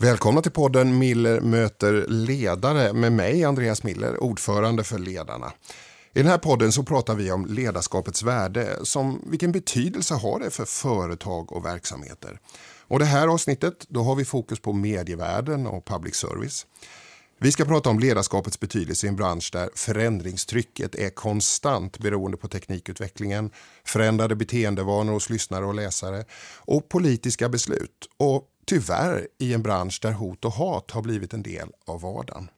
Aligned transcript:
Välkomna 0.00 0.42
till 0.42 0.52
podden 0.52 0.98
Miller 0.98 1.40
möter 1.40 2.06
ledare 2.08 2.92
med 2.92 3.12
mig 3.12 3.44
Andreas 3.44 3.82
Miller, 3.82 4.22
ordförande 4.22 4.84
för 4.84 4.98
Ledarna. 4.98 5.52
I 6.14 6.18
den 6.18 6.26
här 6.26 6.38
podden 6.38 6.72
så 6.72 6.82
pratar 6.82 7.14
vi 7.14 7.32
om 7.32 7.46
ledarskapets 7.46 8.22
värde, 8.22 8.78
som 8.82 9.22
vilken 9.26 9.52
betydelse 9.52 10.14
har 10.14 10.40
det 10.40 10.50
för 10.50 10.64
företag 10.64 11.52
och 11.52 11.64
verksamheter. 11.64 12.40
Och 12.88 12.98
det 12.98 13.04
här 13.04 13.28
avsnittet 13.28 13.86
då 13.88 14.02
har 14.02 14.14
vi 14.14 14.24
fokus 14.24 14.60
på 14.60 14.72
medievärlden 14.72 15.66
och 15.66 15.84
public 15.84 16.14
service. 16.14 16.66
Vi 17.40 17.52
ska 17.52 17.64
prata 17.64 17.90
om 17.90 17.98
ledarskapets 17.98 18.60
betydelse 18.60 19.06
i 19.06 19.08
en 19.08 19.16
bransch 19.16 19.50
där 19.52 19.70
förändringstrycket 19.74 20.94
är 20.94 21.10
konstant 21.10 21.98
beroende 21.98 22.36
på 22.36 22.48
teknikutvecklingen, 22.48 23.50
förändrade 23.84 24.36
beteendevanor 24.36 25.12
hos 25.12 25.30
lyssnare 25.30 25.64
och 25.64 25.74
läsare 25.74 26.24
och 26.56 26.88
politiska 26.88 27.48
beslut. 27.48 28.08
Och 28.16 28.48
tyvärr 28.68 29.28
i 29.38 29.54
en 29.54 29.62
bransch 29.62 29.98
där 30.02 30.12
hot 30.12 30.44
och 30.44 30.52
hat 30.52 30.90
har 30.90 31.02
blivit 31.02 31.32
en 31.32 31.42
del 31.42 31.68
av 31.84 32.00
vardagen. 32.00 32.50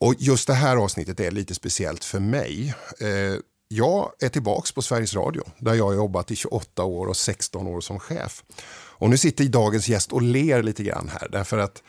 Och 0.00 0.14
just 0.18 0.46
det 0.46 0.54
här 0.54 0.76
avsnittet 0.76 1.20
är 1.20 1.30
lite 1.30 1.54
speciellt 1.54 2.04
för 2.04 2.20
mig. 2.20 2.74
Eh, 3.00 3.40
jag 3.68 4.12
är 4.20 4.28
tillbaks 4.28 4.72
på 4.72 4.82
Sveriges 4.82 5.14
Radio 5.14 5.44
där 5.58 5.74
jag 5.74 5.84
har 5.84 5.94
jobbat 5.94 6.30
i 6.30 6.36
28 6.36 6.84
år 6.84 7.06
och 7.06 7.16
16 7.16 7.66
år 7.66 7.80
som 7.80 8.00
chef. 8.00 8.44
Och 8.70 9.10
nu 9.10 9.18
sitter 9.18 9.44
dagens 9.44 9.88
gäst 9.88 10.12
och 10.12 10.22
ler 10.22 10.62
lite 10.62 10.82
grann 10.82 11.10
här 11.20 11.28
därför 11.28 11.58
att 11.58 11.82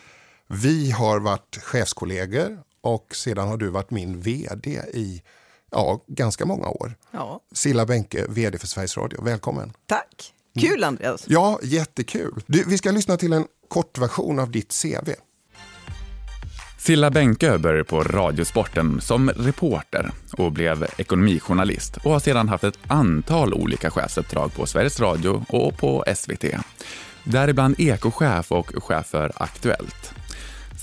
vi 0.47 0.91
har 0.91 1.19
varit 1.19 1.57
chefskollegor 1.57 2.63
och 2.81 3.15
sedan 3.15 3.47
har 3.47 3.57
du 3.57 3.69
varit 3.69 3.91
min 3.91 4.21
vd 4.21 4.81
i 4.93 5.23
ja, 5.71 6.03
ganska 6.07 6.45
många 6.45 6.67
år. 6.67 6.95
Ja. 7.11 7.41
Silla 7.51 7.85
Benke, 7.85 8.25
vd 8.29 8.57
för 8.57 8.67
Sveriges 8.67 8.97
Radio. 8.97 9.23
Välkommen. 9.23 9.73
Tack. 9.85 10.33
Kul 10.59 10.83
Andreas. 10.83 11.25
Ja, 11.27 11.59
jättekul. 11.63 12.43
Du, 12.47 12.63
vi 12.67 12.77
ska 12.77 12.91
lyssna 12.91 13.17
till 13.17 13.33
en 13.33 13.45
kortversion 13.67 14.39
av 14.39 14.51
ditt 14.51 14.81
CV. 14.81 15.09
Silla 16.77 17.11
Bänke 17.11 17.57
började 17.57 17.83
på 17.83 18.03
Radiosporten 18.03 19.01
som 19.01 19.29
reporter 19.29 20.11
och 20.31 20.51
blev 20.51 20.87
ekonomijournalist 20.97 21.97
och 21.97 22.11
har 22.11 22.19
sedan 22.19 22.49
haft 22.49 22.63
ett 22.63 22.79
antal 22.87 23.53
olika 23.53 23.91
chefsuppdrag 23.91 24.53
på 24.53 24.65
Sveriges 24.65 24.99
Radio 24.99 25.45
och 25.49 25.77
på 25.77 26.05
SVT. 26.15 26.45
Däribland 27.23 27.79
ekochef 27.79 28.51
och 28.51 28.83
chef 28.83 29.07
för 29.07 29.31
Aktuellt. 29.35 30.13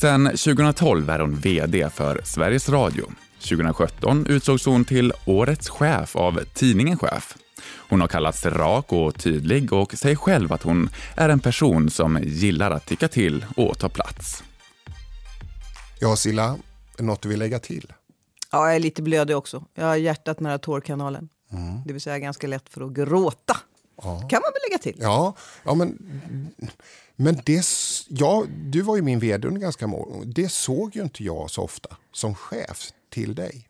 Sen 0.00 0.24
2012 0.24 1.10
är 1.10 1.18
hon 1.18 1.34
VD 1.34 1.90
för 1.90 2.20
Sveriges 2.24 2.68
Radio. 2.68 3.04
2017 3.40 4.26
utsågs 4.26 4.66
hon 4.66 4.84
till 4.84 5.12
Årets 5.24 5.68
chef 5.68 6.16
av 6.16 6.40
tidningen 6.54 6.98
Chef. 6.98 7.36
Hon 7.88 8.00
har 8.00 8.08
kallats 8.08 8.46
rak 8.46 8.92
och 8.92 9.18
tydlig 9.18 9.72
och 9.72 9.94
säger 9.94 10.16
själv 10.16 10.52
att 10.52 10.62
hon 10.62 10.90
är 11.14 11.28
en 11.28 11.40
person 11.40 11.90
som 11.90 12.18
gillar 12.22 12.70
att 12.70 12.86
tycka 12.86 13.08
till 13.08 13.46
och 13.56 13.78
ta 13.78 13.88
plats. 13.88 14.42
Ja, 16.00 16.16
Silla, 16.16 16.56
något 16.98 17.22
du 17.22 17.28
vill 17.28 17.38
lägga 17.38 17.58
till? 17.58 17.92
Ja, 18.52 18.66
jag 18.66 18.76
är 18.76 18.80
lite 18.80 19.02
blödig 19.02 19.36
också. 19.36 19.64
Jag 19.74 19.84
har 19.84 19.96
hjärtat 19.96 20.40
nära 20.40 20.58
tårkanalen. 20.58 21.28
Mm. 21.52 21.80
Det 21.86 21.92
vill 21.92 22.02
säga 22.02 22.18
ganska 22.18 22.46
lätt 22.46 22.68
för 22.68 22.80
att 22.80 22.92
gråta. 22.92 23.56
Ja. 24.02 24.18
kan 24.18 24.40
man 24.42 24.52
väl 24.52 24.70
lägga 24.70 24.78
till. 24.78 24.96
Ja, 25.00 25.34
ja 25.64 25.74
men, 25.74 26.20
men 27.16 27.40
det, 27.44 27.66
ja, 28.08 28.44
du 28.48 28.82
var 28.82 28.96
ju 28.96 29.02
min 29.02 29.18
vd 29.18 29.48
under 29.48 29.60
ganska 29.60 29.86
många 29.86 30.04
år. 30.04 30.24
Det 30.24 30.52
såg 30.52 30.96
ju 30.96 31.02
inte 31.02 31.24
jag 31.24 31.50
så 31.50 31.62
ofta 31.62 31.96
som 32.12 32.34
chef 32.34 32.88
till 33.10 33.34
dig. 33.34 33.68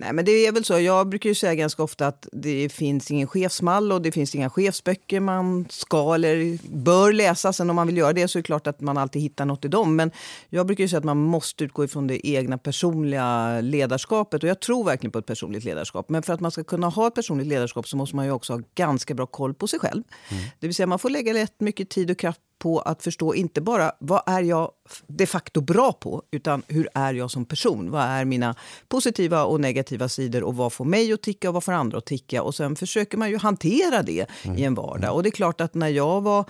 Nej, 0.00 0.12
men 0.12 0.24
det 0.24 0.46
är 0.46 0.52
väl 0.52 0.64
så. 0.64 0.80
Jag 0.80 1.08
brukar 1.08 1.28
ju 1.28 1.34
säga 1.34 1.54
ganska 1.54 1.82
ofta 1.82 2.06
att 2.06 2.28
det 2.32 2.68
finns 2.68 3.10
ingen 3.10 3.26
chefsmall 3.26 3.92
och 3.92 4.02
det 4.02 4.12
finns 4.12 4.34
inga 4.34 4.50
chefsböcker 4.50 5.20
man 5.20 5.66
ska 5.70 6.14
eller 6.14 6.58
bör 6.76 7.12
läsa. 7.12 7.52
Sen 7.52 7.70
om 7.70 7.76
man 7.76 7.86
vill 7.86 7.96
göra 7.96 8.12
det 8.12 8.28
så 8.28 8.38
är 8.38 8.42
det 8.42 8.46
klart 8.46 8.66
att 8.66 8.80
man 8.80 8.98
alltid 8.98 9.22
hittar 9.22 9.44
något 9.44 9.64
i 9.64 9.68
dem. 9.68 9.96
Men 9.96 10.10
jag 10.48 10.66
brukar 10.66 10.84
ju 10.84 10.88
säga 10.88 10.98
att 10.98 11.04
man 11.04 11.16
måste 11.16 11.64
utgå 11.64 11.84
ifrån 11.84 12.06
det 12.06 12.26
egna 12.28 12.58
personliga 12.58 13.60
ledarskapet. 13.60 14.42
Och 14.42 14.48
jag 14.48 14.60
tror 14.60 14.84
verkligen 14.84 15.12
på 15.12 15.18
ett 15.18 15.26
personligt 15.26 15.64
ledarskap. 15.64 16.08
Men 16.08 16.22
för 16.22 16.32
att 16.32 16.40
man 16.40 16.50
ska 16.50 16.64
kunna 16.64 16.88
ha 16.88 17.06
ett 17.06 17.14
personligt 17.14 17.46
ledarskap 17.46 17.88
så 17.88 17.96
måste 17.96 18.16
man 18.16 18.24
ju 18.24 18.30
också 18.30 18.52
ha 18.52 18.62
ganska 18.74 19.14
bra 19.14 19.26
koll 19.26 19.54
på 19.54 19.66
sig 19.66 19.80
själv. 19.80 20.02
Mm. 20.30 20.42
Det 20.60 20.66
vill 20.66 20.74
säga 20.74 20.86
man 20.86 20.98
får 20.98 21.10
lägga 21.10 21.34
rätt 21.34 21.60
mycket 21.60 21.90
tid 21.90 22.10
och 22.10 22.18
kraft 22.18 22.40
på 22.58 22.80
att 22.80 23.02
förstå 23.02 23.34
inte 23.34 23.60
bara 23.60 23.92
vad 23.98 24.22
är 24.26 24.42
jag 24.42 24.70
de 25.06 25.26
facto 25.26 25.60
bra 25.60 25.92
på, 25.92 26.22
utan 26.30 26.62
hur 26.68 26.88
är 26.94 27.14
jag 27.14 27.30
som 27.30 27.44
person? 27.44 27.90
Vad 27.90 28.02
är 28.02 28.24
mina 28.24 28.54
positiva 28.88 29.44
och 29.44 29.60
negativa 29.60 30.08
sidor 30.08 30.42
och 30.42 30.56
vad 30.56 30.72
får 30.72 30.84
mig 30.84 31.12
att 31.12 31.22
ticka 31.22 31.48
och 31.48 31.54
vad 31.54 31.64
får 31.64 31.72
andra 31.72 31.98
att 31.98 32.06
ticka? 32.06 32.42
Och 32.42 32.54
sen 32.54 32.76
försöker 32.76 33.18
man 33.18 33.30
ju 33.30 33.38
hantera 33.38 34.02
det 34.02 34.26
mm. 34.42 34.58
i 34.58 34.64
en 34.64 34.74
vardag. 34.74 35.14
Och 35.14 35.22
det 35.22 35.28
är 35.28 35.30
klart 35.30 35.60
att 35.60 35.74
när 35.74 35.88
jag 35.88 36.20
var 36.20 36.44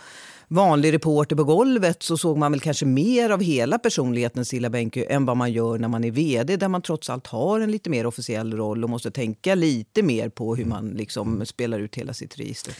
vanlig 0.48 0.92
reporter 0.92 1.36
på 1.36 1.44
golvet 1.44 2.02
så 2.02 2.16
såg 2.16 2.38
man 2.38 2.52
väl 2.52 2.60
kanske 2.60 2.86
mer 2.86 3.30
av 3.30 3.40
hela 3.40 3.78
personligheten 3.78 4.44
Silla 4.44 4.70
Bänke 4.70 5.04
än 5.04 5.26
vad 5.26 5.36
man 5.36 5.52
gör 5.52 5.78
när 5.78 5.88
man 5.88 6.04
är 6.04 6.10
vd 6.10 6.56
där 6.56 6.68
man 6.68 6.82
trots 6.82 7.10
allt 7.10 7.26
har 7.26 7.60
en 7.60 7.70
lite 7.70 7.90
mer 7.90 8.06
officiell 8.06 8.56
roll 8.56 8.84
och 8.84 8.90
måste 8.90 9.10
tänka 9.10 9.54
lite 9.54 10.02
mer 10.02 10.28
på 10.28 10.56
hur 10.56 10.64
man 10.64 10.88
liksom 10.88 11.46
spelar 11.46 11.78
ut 11.78 11.94
hela 11.94 12.14
sitt 12.14 12.38
register 12.38 12.74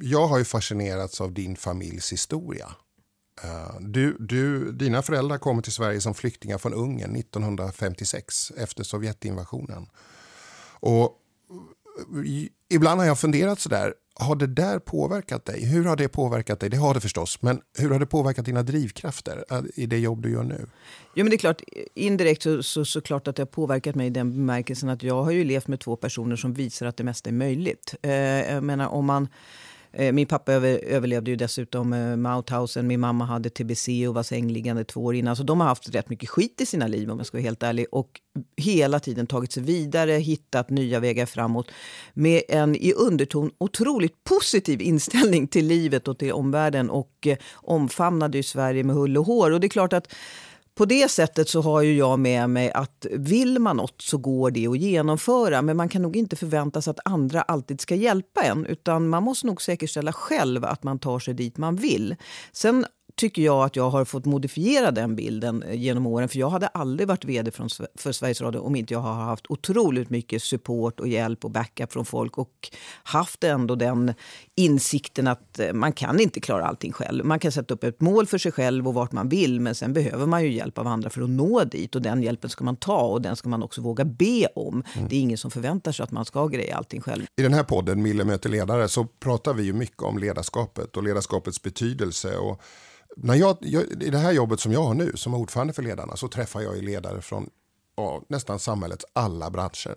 jag 0.00 0.26
har 0.26 0.38
ju 0.38 0.44
fascinerats 0.44 1.20
av 1.20 1.32
din 1.32 1.56
familjs 1.56 2.12
historia. 2.12 2.68
Eh, 3.42 3.80
du, 3.80 4.16
du, 4.20 4.72
dina 4.72 5.02
föräldrar 5.02 5.38
kommer 5.38 5.62
till 5.62 5.72
Sverige 5.72 6.00
som 6.00 6.14
flyktingar 6.14 6.58
från 6.58 6.74
Ungern 6.74 7.16
1956 7.16 8.50
efter 8.56 8.84
Sovjetinvasionen. 8.84 9.86
Och 10.80 11.04
eh, 12.24 12.48
ibland 12.68 13.00
har 13.00 13.06
jag 13.06 13.18
funderat 13.18 13.60
så 13.60 13.68
där, 13.68 13.94
har 14.16 14.36
det 14.36 14.46
där 14.46 14.78
påverkat 14.78 15.44
dig? 15.44 15.64
Hur 15.64 15.84
har 15.84 15.96
det 15.96 16.08
påverkat 16.08 16.60
dig? 16.60 16.70
Det 16.70 16.76
har 16.76 16.94
det 16.94 17.00
förstås, 17.00 17.42
men 17.42 17.60
hur 17.78 17.90
har 17.90 17.98
det 17.98 18.06
påverkat 18.06 18.44
dina 18.44 18.62
drivkrafter 18.62 19.44
eh, 19.50 19.62
i 19.74 19.86
det 19.86 19.98
jobb 19.98 20.22
du 20.22 20.32
gör 20.32 20.42
nu? 20.42 20.66
Jo, 21.14 21.24
men 21.24 21.30
det 21.30 21.36
är 21.36 21.38
klart, 21.38 21.62
indirekt 21.94 22.42
så, 22.42 22.62
så, 22.62 22.84
så 22.84 23.00
klart 23.00 23.28
att 23.28 23.36
det 23.36 23.42
har 23.42 23.46
påverkat 23.46 23.94
mig 23.94 24.06
i 24.06 24.10
den 24.10 24.32
bemärkelsen 24.32 24.88
att 24.88 25.02
jag 25.02 25.22
har 25.22 25.30
ju 25.30 25.44
levt 25.44 25.68
med 25.68 25.80
två 25.80 25.96
personer 25.96 26.36
som 26.36 26.54
visar 26.54 26.86
att 26.86 26.96
det 26.96 27.04
mesta 27.04 27.30
är 27.30 27.34
möjligt. 27.34 27.94
Eh, 28.02 28.12
jag 28.12 28.62
menar 28.62 28.88
om 28.88 29.04
man 29.04 29.28
Eh, 29.96 30.12
min 30.12 30.26
pappa 30.26 30.52
över, 30.52 30.84
överlevde 30.84 31.30
ju 31.30 31.36
dessutom 31.36 31.92
eh, 31.92 32.16
Mauthausen. 32.16 32.86
Min 32.86 33.00
mamma 33.00 33.24
hade 33.24 33.50
tbc 33.50 33.88
och 34.08 34.14
var 34.14 34.22
sängliggande 34.22 34.84
två 34.84 35.04
år 35.04 35.14
innan. 35.14 35.36
Så 35.36 35.42
de 35.42 35.60
har 35.60 35.68
haft 35.68 35.94
rätt 35.94 36.08
mycket 36.08 36.28
skit 36.28 36.60
i 36.60 36.66
sina 36.66 36.86
liv 36.86 37.10
om 37.10 37.18
jag 37.18 37.26
ska 37.26 37.36
vara 37.36 37.44
helt 37.44 37.62
ärlig. 37.62 37.86
Och 37.92 38.20
hela 38.56 39.00
tiden 39.00 39.26
tagit 39.26 39.52
sig 39.52 39.62
vidare, 39.62 40.12
hittat 40.12 40.70
nya 40.70 41.00
vägar 41.00 41.26
framåt. 41.26 41.70
Med 42.14 42.42
en 42.48 42.76
i 42.76 42.92
underton 42.92 43.50
otroligt 43.58 44.24
positiv 44.24 44.82
inställning 44.82 45.48
till 45.48 45.66
livet 45.66 46.08
och 46.08 46.18
till 46.18 46.32
omvärlden. 46.32 46.90
Och 46.90 47.26
eh, 47.26 47.36
omfamnade 47.54 48.36
ju 48.36 48.42
Sverige 48.42 48.84
med 48.84 48.96
hull 48.96 49.16
och 49.16 49.26
hår. 49.26 49.50
Och 49.50 49.60
det 49.60 49.66
är 49.66 49.68
klart 49.68 49.92
att 49.92 50.14
på 50.74 50.84
det 50.84 51.10
sättet 51.10 51.48
så 51.48 51.60
har 51.60 51.82
ju 51.82 51.96
jag 51.96 52.18
med 52.18 52.50
mig 52.50 52.72
att 52.72 53.06
vill 53.10 53.58
man 53.58 53.76
något 53.76 54.02
så 54.02 54.18
går 54.18 54.50
det 54.50 54.66
att 54.66 54.78
genomföra. 54.78 55.62
Men 55.62 55.76
man 55.76 55.88
kan 55.88 56.02
nog 56.02 56.16
inte 56.16 56.36
förvänta 56.36 56.82
sig 56.82 56.90
att 56.90 57.00
andra 57.04 57.42
alltid 57.42 57.80
ska 57.80 57.94
hjälpa 57.94 58.42
en. 58.42 58.66
Utan 58.66 59.08
man 59.08 59.22
måste 59.22 59.46
nog 59.46 59.62
säkerställa 59.62 60.12
själv 60.12 60.64
att 60.64 60.82
man 60.82 60.98
tar 60.98 61.18
sig 61.18 61.34
dit 61.34 61.56
man 61.56 61.76
vill. 61.76 62.16
Sen 62.52 62.86
tycker 63.16 63.42
jag 63.42 63.64
att 63.64 63.76
jag 63.76 63.90
har 63.90 64.04
fått 64.04 64.24
modifiera 64.24 64.90
den 64.90 65.16
bilden 65.16 65.62
eh, 65.62 65.80
genom 65.80 66.06
åren. 66.06 66.28
För 66.28 66.38
jag 66.38 66.50
hade 66.50 66.66
aldrig 66.66 67.08
varit 67.08 67.24
vd 67.24 67.50
för 67.94 68.12
Sveriges 68.12 68.40
Radio 68.40 68.58
om 68.58 68.76
inte 68.76 68.94
jag 68.94 69.00
har 69.00 69.14
haft 69.14 69.46
otroligt 69.48 70.10
mycket 70.10 70.42
support 70.42 71.00
och 71.00 71.08
hjälp 71.08 71.44
och 71.44 71.50
backup 71.50 71.92
från 71.92 72.04
folk 72.04 72.38
och 72.38 72.70
haft 73.02 73.44
ändå 73.44 73.74
den 73.74 74.14
insikten 74.54 75.26
att 75.26 75.58
eh, 75.58 75.72
man 75.72 75.92
kan 75.92 76.20
inte 76.20 76.40
klara 76.40 76.66
allting 76.66 76.92
själv. 76.92 77.24
Man 77.24 77.38
kan 77.38 77.52
sätta 77.52 77.74
upp 77.74 77.84
ett 77.84 78.00
mål 78.00 78.26
för 78.26 78.38
sig 78.38 78.52
själv 78.52 78.88
och 78.88 78.94
vart 78.94 79.12
man 79.12 79.28
vill 79.28 79.60
men 79.60 79.74
sen 79.74 79.92
behöver 79.92 80.26
man 80.26 80.44
ju 80.44 80.52
hjälp 80.52 80.78
av 80.78 80.86
andra 80.86 81.10
för 81.10 81.22
att 81.22 81.30
nå 81.30 81.64
dit 81.64 81.94
och 81.94 82.02
den 82.02 82.22
hjälpen 82.22 82.50
ska 82.50 82.64
man 82.64 82.76
ta 82.76 83.00
och 83.00 83.22
den 83.22 83.36
ska 83.36 83.48
man 83.48 83.62
också 83.62 83.80
våga 83.80 84.04
be 84.04 84.46
om. 84.54 84.84
Mm. 84.94 85.08
Det 85.08 85.16
är 85.16 85.20
ingen 85.20 85.38
som 85.38 85.50
förväntar 85.50 85.92
sig 85.92 86.04
att 86.04 86.10
man 86.10 86.24
ska 86.24 86.46
greja 86.46 86.76
allting 86.76 87.00
själv. 87.00 87.24
I 87.36 87.42
den 87.42 87.54
här 87.54 87.64
podden 87.64 88.02
Mille 88.02 88.24
möter 88.24 88.50
ledare 88.50 88.88
så 88.88 89.04
pratar 89.04 89.54
vi 89.54 89.62
ju 89.62 89.72
mycket 89.72 90.02
om 90.02 90.18
ledarskapet 90.18 90.96
och 90.96 91.02
ledarskapets 91.02 91.62
betydelse 91.62 92.36
och 92.36 92.60
när 93.16 93.34
jag, 93.34 93.56
jag, 93.60 94.02
I 94.02 94.10
det 94.10 94.18
här 94.18 94.32
jobbet 94.32 94.60
som 94.60 94.72
jag 94.72 94.82
har 94.82 94.94
nu 94.94 95.12
som 95.14 95.34
ordförande 95.34 95.72
för 95.72 95.82
ledarna 95.82 96.16
så 96.16 96.28
träffar 96.28 96.60
jag 96.60 96.82
ledare 96.82 97.22
från 97.22 97.50
ja, 97.96 98.22
nästan 98.28 98.58
samhällets 98.58 99.04
alla 99.12 99.50
branscher. 99.50 99.96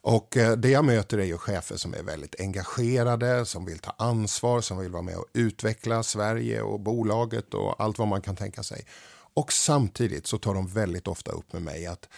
Och 0.00 0.36
eh, 0.36 0.52
det 0.52 0.70
jag 0.70 0.84
möter 0.84 1.18
är 1.18 1.24
ju 1.24 1.38
chefer 1.38 1.76
som 1.76 1.94
är 1.94 2.02
väldigt 2.02 2.40
engagerade, 2.40 3.46
som 3.46 3.64
vill 3.64 3.78
ta 3.78 3.94
ansvar, 3.98 4.60
som 4.60 4.78
vill 4.78 4.90
vara 4.90 5.02
med 5.02 5.16
och 5.16 5.26
utveckla 5.32 6.02
Sverige 6.02 6.62
och 6.62 6.80
bolaget 6.80 7.54
och 7.54 7.80
allt 7.80 7.98
vad 7.98 8.08
man 8.08 8.22
kan 8.22 8.36
tänka 8.36 8.62
sig. 8.62 8.86
Och 9.34 9.52
samtidigt 9.52 10.26
så 10.26 10.38
tar 10.38 10.54
de 10.54 10.66
väldigt 10.66 11.08
ofta 11.08 11.32
upp 11.32 11.52
med 11.52 11.62
mig 11.62 11.86
att 11.86 12.08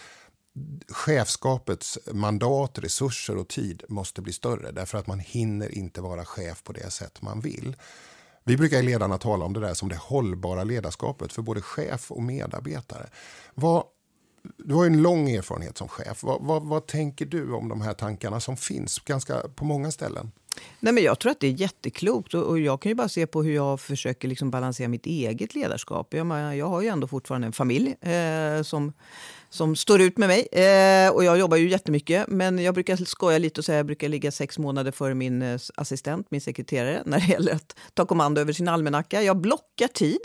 chefskapets 0.87 1.99
mandat, 2.11 2.79
resurser 2.79 3.37
och 3.37 3.47
tid 3.47 3.83
måste 3.89 4.21
bli 4.21 4.33
större 4.33 4.71
därför 4.71 4.97
att 4.97 5.07
man 5.07 5.19
hinner 5.19 5.77
inte 5.77 6.01
vara 6.01 6.25
chef 6.25 6.63
på 6.63 6.73
det 6.73 6.91
sätt 6.91 7.21
man 7.21 7.41
vill. 7.41 7.75
Vi 8.47 8.57
brukar 8.57 8.77
i 8.77 8.81
ledarna 8.81 9.17
tala 9.17 9.45
om 9.45 9.53
det 9.53 9.59
där 9.59 9.73
som 9.73 9.89
det 9.89 9.95
hållbara 9.95 10.63
ledarskapet 10.63 11.33
för 11.33 11.41
både 11.41 11.61
chef 11.61 12.11
och 12.11 12.23
medarbetare. 12.23 13.09
Vad, 13.55 13.83
du 14.57 14.73
har 14.73 14.85
en 14.85 15.01
lång 15.01 15.29
erfarenhet 15.29 15.77
som 15.77 15.87
chef. 15.87 16.23
Vad, 16.23 16.41
vad, 16.41 16.63
vad, 16.63 16.87
tänker 16.87 17.25
du 17.25 17.51
om 17.53 17.69
de 17.69 17.81
här 17.81 17.93
tankarna 17.93 18.39
som 18.39 18.57
finns 18.57 18.99
ganska 18.99 19.39
på 19.55 19.65
många 19.65 19.91
ställen? 19.91 20.31
Nej, 20.79 20.93
men 20.93 21.03
jag 21.03 21.19
tror 21.19 21.31
att 21.31 21.39
det 21.39 21.47
är 21.47 21.51
jätteklokt. 21.51 22.33
Och, 22.33 22.43
och 22.43 22.59
jag 22.59 22.81
kan 22.81 22.89
ju 22.89 22.95
bara 22.95 23.09
se 23.09 23.27
på 23.27 23.43
hur 23.43 23.55
jag 23.55 23.79
försöker 23.79 24.27
liksom 24.27 24.51
balansera 24.51 24.87
mitt 24.87 25.05
eget 25.05 25.55
ledarskap. 25.55 26.13
Jag, 26.13 26.55
jag 26.55 26.67
har 26.67 26.81
ju 26.81 26.87
ändå 26.87 27.07
fortfarande 27.07 27.47
en 27.47 27.53
familj 27.53 27.95
eh, 28.01 28.61
som 28.63 28.93
som 29.49 29.75
står 29.75 30.01
ut 30.01 30.17
med 30.17 30.29
mig. 30.29 30.47
Eh, 30.51 31.09
och 31.09 31.23
jag 31.23 31.37
jobbar 31.37 31.57
ju 31.57 31.69
jättemycket, 31.69 32.27
men 32.27 32.59
jag 32.59 32.73
brukar 32.73 32.95
skoja 32.95 33.37
lite 33.37 33.61
och 33.61 33.65
säga 33.65 33.75
att 33.75 33.79
jag 33.79 33.85
brukar 33.85 34.09
ligga 34.09 34.31
sex 34.31 34.57
månader 34.57 34.91
före 34.91 35.13
min 35.13 35.41
eh, 35.41 35.59
assistent, 35.75 36.27
min 36.31 36.41
sekreterare, 36.41 37.01
när 37.05 37.19
det 37.19 37.25
gäller 37.25 37.55
att 37.55 37.75
ta 37.93 38.05
kommando 38.05 38.41
över 38.41 38.53
sin 38.53 38.67
almanacka. 38.67 39.21
Jag 39.21 39.37
blockar 39.37 39.87
tid. 39.87 40.19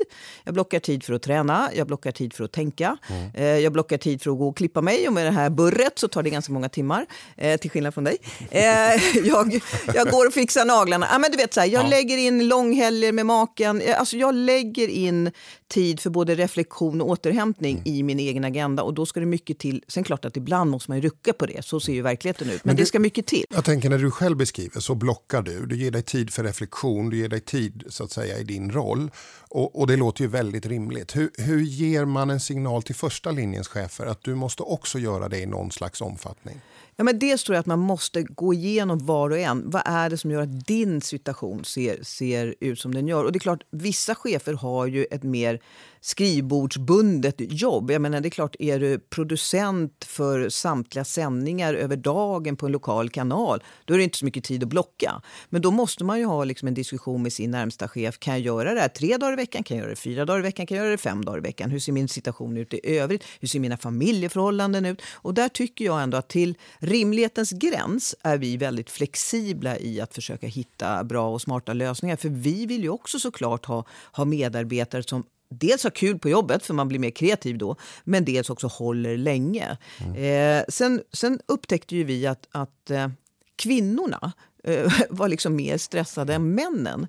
Jag 0.44 0.54
blockar 0.54 0.78
tid 0.78 1.04
för 1.04 1.12
att 1.14 1.22
träna, 1.22 1.70
jag 1.74 1.86
blockar 1.86 2.12
tid 2.12 2.32
för 2.34 2.44
att 2.44 2.52
tänka. 2.52 2.96
Mm. 3.08 3.30
Eh, 3.34 3.44
jag 3.44 3.72
blockar 3.72 3.98
tid 3.98 4.22
för 4.22 4.30
att 4.30 4.38
gå 4.38 4.48
och 4.48 4.56
klippa 4.56 4.80
mig 4.80 5.08
och 5.08 5.14
med 5.14 5.26
det 5.26 5.30
här 5.30 5.50
burret 5.50 5.98
så 5.98 6.08
tar 6.08 6.22
det 6.22 6.30
ganska 6.30 6.52
många 6.52 6.68
timmar, 6.68 7.06
eh, 7.36 7.60
till 7.60 7.70
skillnad 7.70 7.94
från 7.94 8.04
dig. 8.04 8.16
Eh, 8.50 8.62
jag, 9.24 9.60
jag 9.94 10.10
går 10.10 10.26
och 10.26 10.32
fixar 10.32 10.64
naglarna. 10.64 11.06
Ah, 11.10 11.18
men 11.18 11.30
du 11.30 11.36
vet, 11.36 11.54
så 11.54 11.60
här, 11.60 11.66
jag 11.66 11.84
ja. 11.84 11.88
lägger 11.88 12.18
in 12.18 12.48
långhelger 12.48 13.12
med 13.12 13.26
maken. 13.26 13.80
Eh, 13.80 14.00
alltså, 14.00 14.16
jag 14.16 14.34
lägger 14.34 14.88
in 14.88 15.30
tid 15.68 16.00
för 16.00 16.10
både 16.10 16.34
reflektion 16.34 17.00
och 17.00 17.08
återhämtning 17.08 17.76
mm. 17.76 17.86
i 17.86 18.02
min 18.02 18.18
egen 18.18 18.44
agenda. 18.44 18.82
Och 18.82 18.94
då 18.94 19.06
ska 19.12 19.20
det 19.20 19.26
mycket 19.26 19.58
till. 19.58 19.84
Sen 19.88 20.04
klart 20.04 20.24
att 20.24 20.36
ibland 20.36 20.70
måste 20.70 20.90
man 20.90 21.00
rucka 21.00 21.32
på 21.32 21.46
det. 21.46 21.64
Så 21.64 21.80
ser 21.80 21.92
ju 21.92 22.02
verkligheten 22.02 22.50
ut. 22.50 22.52
Men, 22.52 22.60
Men 22.64 22.76
du, 22.76 22.82
det 22.82 22.86
ska 22.86 22.98
mycket 22.98 23.26
till. 23.26 23.44
Jag 23.50 23.64
tänker 23.64 23.90
när 23.90 23.98
du 23.98 24.10
själv 24.10 24.36
beskriver 24.36 24.80
så 24.80 24.94
blockar 24.94 25.42
du. 25.42 25.66
Du 25.66 25.76
ger 25.76 25.90
dig 25.90 26.02
tid 26.02 26.30
för 26.32 26.44
reflektion. 26.44 27.10
Du 27.10 27.16
ger 27.16 27.28
dig 27.28 27.40
tid 27.40 27.84
så 27.88 28.04
att 28.04 28.10
säga 28.10 28.38
i 28.38 28.44
din 28.44 28.70
roll. 28.70 29.10
Och, 29.48 29.80
och 29.80 29.86
det 29.86 29.96
låter 29.96 30.22
ju 30.22 30.28
väldigt 30.28 30.66
rimligt. 30.66 31.16
Hur, 31.16 31.30
hur 31.38 31.60
ger 31.60 32.04
man 32.04 32.30
en 32.30 32.40
signal 32.40 32.82
till 32.82 32.94
första 32.94 33.30
linjens 33.30 33.68
chefer 33.68 34.06
att 34.06 34.22
du 34.22 34.34
måste 34.34 34.62
också 34.62 34.98
göra 34.98 35.28
det 35.28 35.38
i 35.38 35.46
någon 35.46 35.70
slags 35.70 36.00
omfattning? 36.00 36.60
Ja, 36.96 37.04
men 37.04 37.18
dels 37.18 37.44
tror 37.44 37.54
jag 37.54 37.60
att 37.60 37.66
man 37.66 37.78
måste 37.78 38.22
gå 38.22 38.54
igenom 38.54 39.06
var 39.06 39.30
och 39.30 39.38
en. 39.38 39.70
Vad 39.70 39.82
är 39.84 40.10
det 40.10 40.18
som 40.18 40.30
gör 40.30 40.42
att 40.42 40.66
din 40.66 41.00
situation 41.00 41.64
ser, 41.64 42.02
ser 42.02 42.54
ut 42.60 42.80
som 42.80 42.94
den 42.94 43.08
gör? 43.08 43.24
Och 43.24 43.32
det 43.32 43.36
är 43.36 43.40
klart, 43.40 43.62
vissa 43.70 44.14
chefer 44.14 44.52
har 44.52 44.86
ju 44.86 45.04
ett 45.04 45.22
mer 45.22 45.60
skrivbordsbundet 46.04 47.34
jobb. 47.38 47.90
Jag 47.90 48.02
menar, 48.02 48.20
det 48.20 48.28
är 48.28 48.30
klart, 48.30 48.56
är 48.58 48.80
du 48.80 48.98
producent 48.98 50.04
för 50.04 50.48
samtliga 50.48 51.04
sändningar 51.04 51.74
över 51.74 51.96
dagen 51.96 52.56
på 52.56 52.66
en 52.66 52.72
lokal 52.72 53.10
kanal, 53.10 53.62
då 53.84 53.94
är 53.94 53.98
det 53.98 54.04
inte 54.04 54.18
så 54.18 54.24
mycket 54.24 54.44
tid 54.44 54.62
att 54.62 54.68
blocka. 54.68 55.22
Men 55.48 55.62
då 55.62 55.70
måste 55.70 56.04
man 56.04 56.18
ju 56.18 56.24
ha 56.24 56.44
liksom 56.44 56.68
en 56.68 56.74
diskussion 56.74 57.22
med 57.22 57.32
sin 57.32 57.50
närmsta 57.50 57.88
chef. 57.88 58.18
Kan 58.18 58.34
jag 58.34 58.40
göra 58.40 58.74
det 58.74 58.80
här 58.80 58.88
tre 58.88 59.16
dagar 59.16 59.32
i 59.32 59.36
veckan? 59.36 59.62
Kan 59.62 59.76
jag 59.76 59.82
göra 59.82 59.90
det 59.90 60.00
fyra 60.00 60.24
dagar 60.24 60.38
i 60.40 60.42
veckan? 60.42 60.66
Kan 60.66 60.76
jag 60.76 60.84
göra 60.84 60.92
det 60.92 60.98
fem 60.98 61.24
dagar 61.24 61.38
i 61.38 61.40
veckan? 61.40 61.70
Hur 61.70 61.78
ser 61.78 61.92
min 61.92 62.08
situation 62.08 62.56
ut 62.56 62.74
i 62.74 62.96
övrigt? 62.96 63.24
Hur 63.40 63.48
ser 63.48 63.60
mina 63.60 63.76
familjeförhållanden 63.76 64.86
ut? 64.86 65.02
Och 65.12 65.34
där 65.34 65.48
tycker 65.48 65.84
jag 65.84 66.02
ändå 66.02 66.16
att 66.16 66.28
till 66.28 66.54
rimlighetens 66.78 67.50
gräns 67.50 68.14
är 68.22 68.38
vi 68.38 68.56
väldigt 68.56 68.90
flexibla 68.90 69.78
i 69.78 70.00
att 70.00 70.14
försöka 70.14 70.46
hitta 70.46 71.04
bra 71.04 71.28
och 71.28 71.40
smarta 71.40 71.72
lösningar. 71.72 72.16
För 72.16 72.28
vi 72.28 72.66
vill 72.66 72.82
ju 72.82 72.88
också 72.88 73.18
såklart 73.18 73.64
ha, 73.64 73.84
ha 74.12 74.24
medarbetare 74.24 75.02
som 75.02 75.24
dels 75.52 75.84
har 75.84 75.90
kul 75.90 76.18
på 76.18 76.28
jobbet, 76.28 76.62
för 76.62 76.74
man 76.74 76.88
blir 76.88 76.98
mer 76.98 77.10
kreativ 77.10 77.58
då, 77.58 77.76
men 78.04 78.24
dels 78.24 78.50
också 78.50 78.66
håller 78.66 79.16
länge. 79.16 79.76
Mm. 80.00 80.58
Eh, 80.58 80.64
sen, 80.68 81.02
sen 81.12 81.40
upptäckte 81.46 81.96
ju 81.96 82.04
vi 82.04 82.26
att, 82.26 82.48
att 82.50 82.90
eh, 82.90 83.08
kvinnorna 83.56 84.32
eh, 84.64 84.92
var 85.10 85.28
liksom 85.28 85.56
mer 85.56 85.78
stressade 85.78 86.34
än 86.34 86.54
männen. 86.54 87.06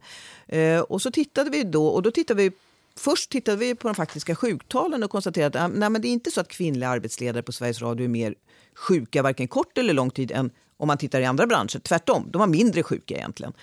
Eh, 0.47 0.79
och 0.79 1.01
så 1.01 1.11
tittade 1.11 1.49
vi 1.49 1.63
då, 1.63 1.87
och 1.87 2.01
då 2.01 2.11
tittade 2.11 2.43
vi 2.43 2.51
Först 2.95 3.29
tittade 3.29 3.57
vi 3.57 3.75
på 3.75 3.87
de 3.87 3.95
faktiska 3.95 4.35
sjuktalen 4.35 5.03
och 5.03 5.11
konstaterade 5.11 5.61
att 5.61 5.71
nej, 5.71 5.89
men 5.89 6.01
det 6.01 6.07
är 6.07 6.13
inte 6.13 6.31
så 6.31 6.41
att 6.41 6.47
kvinnliga 6.47 6.89
arbetsledare 6.89 7.43
på 7.43 7.51
Sveriges 7.51 7.81
Radio 7.81 8.03
är 8.03 8.07
mer 8.07 8.35
sjuka 8.75 9.21
varken 9.21 9.47
kort 9.47 9.77
eller 9.77 9.93
lång 9.93 10.11
tid 10.11 10.31
än 10.31 10.51
om 10.77 10.87
man 10.87 10.97
tittar 10.97 11.21
i 11.21 11.25
andra 11.25 11.47
branscher. 11.47 11.79
Tvärtom, 11.79 12.29
de 12.31 12.39
var 12.39 12.47
mindre 12.47 12.83
sjuka 12.83 13.15
egentligen. 13.15 13.53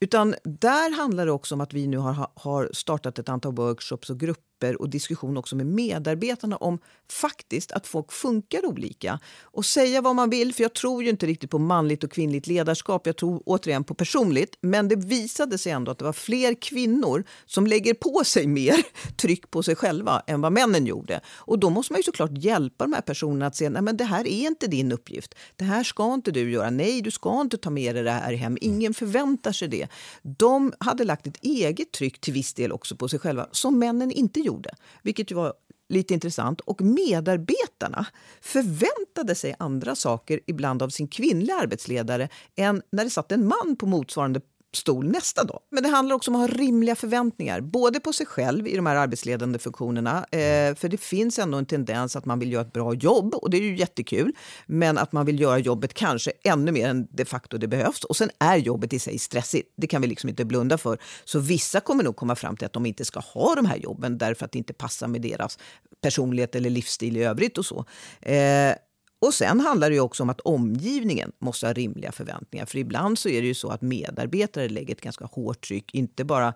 Utan 0.00 0.34
där 0.44 0.96
handlar 0.96 1.26
det 1.26 1.32
också 1.32 1.54
om 1.54 1.60
att 1.60 1.72
vi 1.72 1.86
nu 1.86 1.96
har, 1.96 2.30
har 2.34 2.70
startat 2.72 3.18
ett 3.18 3.28
antal 3.28 3.54
workshops 3.54 4.10
och 4.10 4.20
grupper 4.20 4.47
grupper 4.58 4.80
och 4.80 4.90
diskussion 4.90 5.36
också 5.36 5.56
med 5.56 5.66
medarbetarna 5.66 6.56
om 6.56 6.78
faktiskt 7.10 7.72
att 7.72 7.86
folk 7.86 8.12
funkar 8.12 8.66
olika. 8.66 9.20
Och 9.42 9.64
säga 9.64 10.00
vad 10.00 10.16
man 10.16 10.30
vill, 10.30 10.54
för 10.54 10.62
jag 10.62 10.74
tror 10.74 11.02
ju 11.02 11.10
inte 11.10 11.26
riktigt 11.26 11.50
på 11.50 11.58
manligt 11.58 12.04
och 12.04 12.12
kvinnligt 12.12 12.46
ledarskap. 12.46 13.06
Jag 13.06 13.16
tror 13.16 13.42
återigen 13.46 13.84
på 13.84 13.94
personligt. 13.94 14.56
Men 14.60 14.88
det 14.88 14.96
visade 14.96 15.58
sig 15.58 15.72
ändå 15.72 15.90
att 15.90 15.98
det 15.98 16.04
var 16.04 16.12
fler 16.12 16.54
kvinnor 16.54 17.24
som 17.46 17.66
lägger 17.66 17.94
på 17.94 18.22
sig 18.24 18.46
mer 18.46 18.76
tryck 19.16 19.50
på 19.50 19.62
sig 19.62 19.76
själva 19.76 20.22
än 20.26 20.40
vad 20.40 20.52
männen 20.52 20.86
gjorde. 20.86 21.20
Och 21.46 21.58
då 21.58 21.70
måste 21.70 21.92
man 21.92 21.98
ju 21.98 22.02
såklart 22.02 22.30
hjälpa 22.32 22.84
de 22.84 22.92
här 22.92 23.00
personerna 23.00 23.46
att 23.46 23.56
se, 23.56 23.70
nej 23.70 23.82
men 23.82 23.96
det 23.96 24.04
här 24.04 24.26
är 24.26 24.46
inte 24.46 24.66
din 24.66 24.92
uppgift. 24.92 25.34
Det 25.56 25.64
här 25.64 25.84
ska 25.84 26.14
inte 26.14 26.30
du 26.30 26.50
göra. 26.50 26.70
Nej, 26.70 27.02
du 27.02 27.10
ska 27.10 27.40
inte 27.40 27.56
ta 27.56 27.70
med 27.70 27.94
dig 27.94 28.04
det 28.04 28.10
här 28.10 28.32
hem. 28.32 28.58
Ingen 28.60 28.94
förväntar 28.94 29.52
sig 29.52 29.68
det. 29.68 29.88
De 30.22 30.72
hade 30.80 31.04
lagt 31.04 31.26
ett 31.26 31.44
eget 31.44 31.92
tryck 31.92 32.20
till 32.20 32.32
viss 32.32 32.54
del 32.54 32.72
också 32.72 32.96
på 32.96 33.08
sig 33.08 33.18
själva, 33.18 33.46
som 33.52 33.78
männen 33.78 34.10
inte 34.10 34.40
gjorde, 34.48 34.70
vilket 35.02 35.32
var 35.32 35.52
lite 35.88 36.14
intressant. 36.14 36.60
Och 36.60 36.80
medarbetarna 36.80 38.06
förväntade 38.40 39.34
sig 39.34 39.54
andra 39.58 39.94
saker 39.94 40.40
ibland 40.46 40.82
av 40.82 40.88
sin 40.88 41.08
kvinnliga 41.08 41.56
arbetsledare 41.56 42.28
än 42.56 42.82
när 42.92 43.04
det 43.04 43.10
satt 43.10 43.32
en 43.32 43.48
man 43.48 43.76
på 43.78 43.86
motsvarande 43.86 44.40
stol 44.72 45.08
nästa 45.08 45.44
dag. 45.44 45.60
Men 45.70 45.82
det 45.82 45.88
handlar 45.88 46.16
också 46.16 46.30
om 46.30 46.34
att 46.34 46.50
ha 46.50 46.58
rimliga 46.58 46.94
förväntningar, 46.94 47.60
både 47.60 48.00
på 48.00 48.12
sig 48.12 48.26
själv 48.26 48.66
i 48.66 48.76
de 48.76 48.86
här 48.86 48.96
arbetsledande 48.96 49.58
funktionerna, 49.58 50.18
eh, 50.18 50.74
för 50.74 50.88
det 50.88 50.96
finns 50.96 51.38
ändå 51.38 51.58
en 51.58 51.66
tendens 51.66 52.16
att 52.16 52.24
man 52.24 52.38
vill 52.38 52.52
göra 52.52 52.62
ett 52.62 52.72
bra 52.72 52.94
jobb 52.94 53.34
och 53.34 53.50
det 53.50 53.56
är 53.56 53.62
ju 53.62 53.76
jättekul, 53.76 54.32
men 54.66 54.98
att 54.98 55.12
man 55.12 55.26
vill 55.26 55.40
göra 55.40 55.58
jobbet 55.58 55.94
kanske 55.94 56.32
ännu 56.44 56.72
mer 56.72 56.88
än 56.88 57.06
de 57.10 57.24
facto 57.24 57.58
det 57.58 57.68
behövs. 57.68 58.04
Och 58.04 58.16
sen 58.16 58.30
är 58.38 58.56
jobbet 58.56 58.92
i 58.92 58.98
sig 58.98 59.18
stressigt, 59.18 59.72
det 59.76 59.86
kan 59.86 60.02
vi 60.02 60.08
liksom 60.08 60.28
inte 60.28 60.44
blunda 60.44 60.78
för. 60.78 60.98
Så 61.24 61.38
vissa 61.38 61.80
kommer 61.80 62.04
nog 62.04 62.16
komma 62.16 62.36
fram 62.36 62.56
till 62.56 62.66
att 62.66 62.72
de 62.72 62.86
inte 62.86 63.04
ska 63.04 63.20
ha 63.20 63.54
de 63.54 63.66
här 63.66 63.76
jobben 63.76 64.18
därför 64.18 64.44
att 64.44 64.52
det 64.52 64.58
inte 64.58 64.72
passar 64.72 65.08
med 65.08 65.22
deras 65.22 65.58
personlighet 66.02 66.54
eller 66.54 66.70
livsstil 66.70 67.16
i 67.16 67.24
övrigt 67.24 67.58
och 67.58 67.66
så. 67.66 67.84
Eh, 68.20 68.74
och 69.20 69.34
sen 69.34 69.60
handlar 69.60 69.90
det 69.90 70.00
också 70.00 70.22
om 70.22 70.30
att 70.30 70.40
omgivningen 70.40 71.32
måste 71.38 71.66
ha 71.66 71.72
rimliga 71.72 72.12
förväntningar. 72.12 72.66
För 72.66 72.78
ibland 72.78 73.18
så 73.18 73.28
är 73.28 73.42
det 73.42 73.48
ju 73.48 73.54
så 73.54 73.68
att 73.68 73.82
medarbetare 73.82 74.68
lägger 74.68 74.94
ett 74.94 75.00
ganska 75.00 75.24
hårt 75.24 75.66
tryck. 75.66 75.94
Inte 75.94 76.24
bara, 76.24 76.54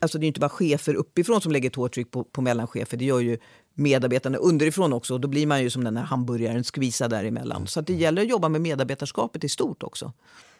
alltså 0.00 0.18
det 0.18 0.26
är 0.26 0.28
inte 0.28 0.40
bara 0.40 0.48
chefer 0.48 0.94
uppifrån 0.94 1.40
som 1.40 1.52
lägger 1.52 1.70
ett 1.70 1.76
hårt 1.76 1.94
tryck 1.94 2.10
på, 2.10 2.24
på 2.24 2.42
mellanchefer. 2.42 2.96
Det 2.96 3.04
gör 3.04 3.20
ju 3.20 3.38
medarbetarna 3.74 4.38
underifrån 4.38 4.92
också. 4.92 5.14
Och 5.14 5.20
då 5.20 5.28
blir 5.28 5.46
man 5.46 5.62
ju 5.62 5.70
som 5.70 5.84
den 5.84 5.96
här 5.96 6.04
hamburgaren 6.04 6.64
skvisa 6.64 7.08
däremellan. 7.08 7.66
Så 7.66 7.80
det 7.80 7.94
gäller 7.94 8.22
att 8.22 8.28
jobba 8.28 8.48
med 8.48 8.60
medarbetarskapet 8.60 9.44
i 9.44 9.48
stort 9.48 9.82
också. 9.82 10.12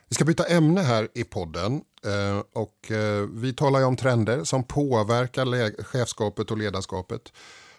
Vi 0.08 0.14
ska 0.14 0.24
byta 0.24 0.44
ämne 0.44 0.80
här 0.80 1.08
i 1.14 1.24
podden. 1.24 1.72
Eh, 2.04 2.42
och 2.52 2.92
eh, 2.92 3.28
vi 3.32 3.52
talar 3.52 3.78
ju 3.78 3.84
om 3.84 3.96
trender 3.96 4.44
som 4.44 4.64
påverkar 4.64 5.82
chefskapet 5.82 6.50
och 6.50 6.58
ledarskapet. 6.58 7.32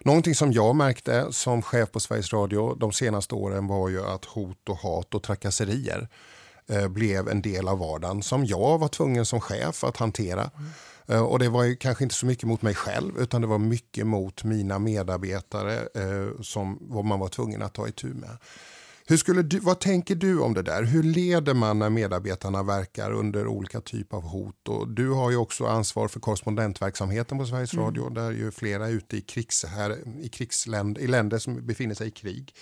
Någonting 0.04 0.34
som 0.34 0.52
jag 0.52 0.76
märkte 0.76 1.32
som 1.32 1.62
chef 1.62 1.90
på 1.90 2.00
Sveriges 2.00 2.32
Radio 2.32 2.74
de 2.74 2.92
senaste 2.92 3.34
åren 3.34 3.66
var 3.66 3.88
ju 3.88 4.06
att 4.06 4.24
hot 4.24 4.68
och 4.68 4.76
hat 4.76 5.14
och 5.14 5.22
trakasserier 5.22 6.08
eh, 6.68 6.88
blev 6.88 7.28
en 7.28 7.42
del 7.42 7.68
av 7.68 7.78
vardagen 7.78 8.22
som 8.22 8.44
jag 8.44 8.78
var 8.78 8.88
tvungen 8.88 9.26
som 9.26 9.40
chef 9.40 9.84
att 9.84 9.96
hantera. 9.96 10.50
Mm. 11.08 11.22
och 11.24 11.38
det 11.38 11.48
var 11.48 11.64
ju 11.64 11.76
kanske 11.76 12.04
inte 12.04 12.14
så 12.14 12.26
mycket 12.26 12.44
mot 12.44 12.62
mig 12.62 12.74
själv 12.74 13.18
utan 13.18 13.40
det 13.40 13.46
var 13.46 13.58
mycket 13.58 14.06
mot 14.06 14.44
mina 14.44 14.78
medarbetare 14.78 15.74
eh, 15.76 16.42
som 16.42 16.78
man 17.04 17.20
var 17.20 17.28
tvungen 17.28 17.62
att 17.62 17.74
ta 17.74 17.88
itu 17.88 18.06
med. 18.06 18.38
Hur 19.10 19.16
skulle 19.16 19.42
du, 19.42 19.58
vad 19.58 19.80
tänker 19.80 20.14
du 20.14 20.40
om 20.40 20.54
det 20.54 20.62
där? 20.62 20.82
Hur 20.82 21.02
leder 21.02 21.54
man 21.54 21.78
när 21.78 21.90
medarbetarna 21.90 22.62
verkar 22.62 23.12
under 23.12 23.46
olika 23.46 23.80
typer 23.80 24.16
av 24.16 24.22
hot? 24.22 24.68
Och 24.68 24.88
du 24.88 25.10
har 25.10 25.30
ju 25.30 25.36
också 25.36 25.66
ansvar 25.66 26.08
för 26.08 26.20
korrespondentverksamheten 26.20 27.38
på 27.38 27.46
Sveriges 27.46 27.72
mm. 27.72 27.84
Radio 27.84 28.10
där 28.10 28.30
ju 28.30 28.50
flera 28.50 28.86
är 28.86 28.92
ute 28.92 29.16
i, 29.16 29.20
krigs, 29.20 29.64
här, 29.64 29.96
i 30.20 30.28
krigsländer, 30.28 31.02
i 31.02 31.06
länder 31.06 31.38
som 31.38 31.66
befinner 31.66 31.94
sig 31.94 32.08
i 32.08 32.10
krig. 32.10 32.54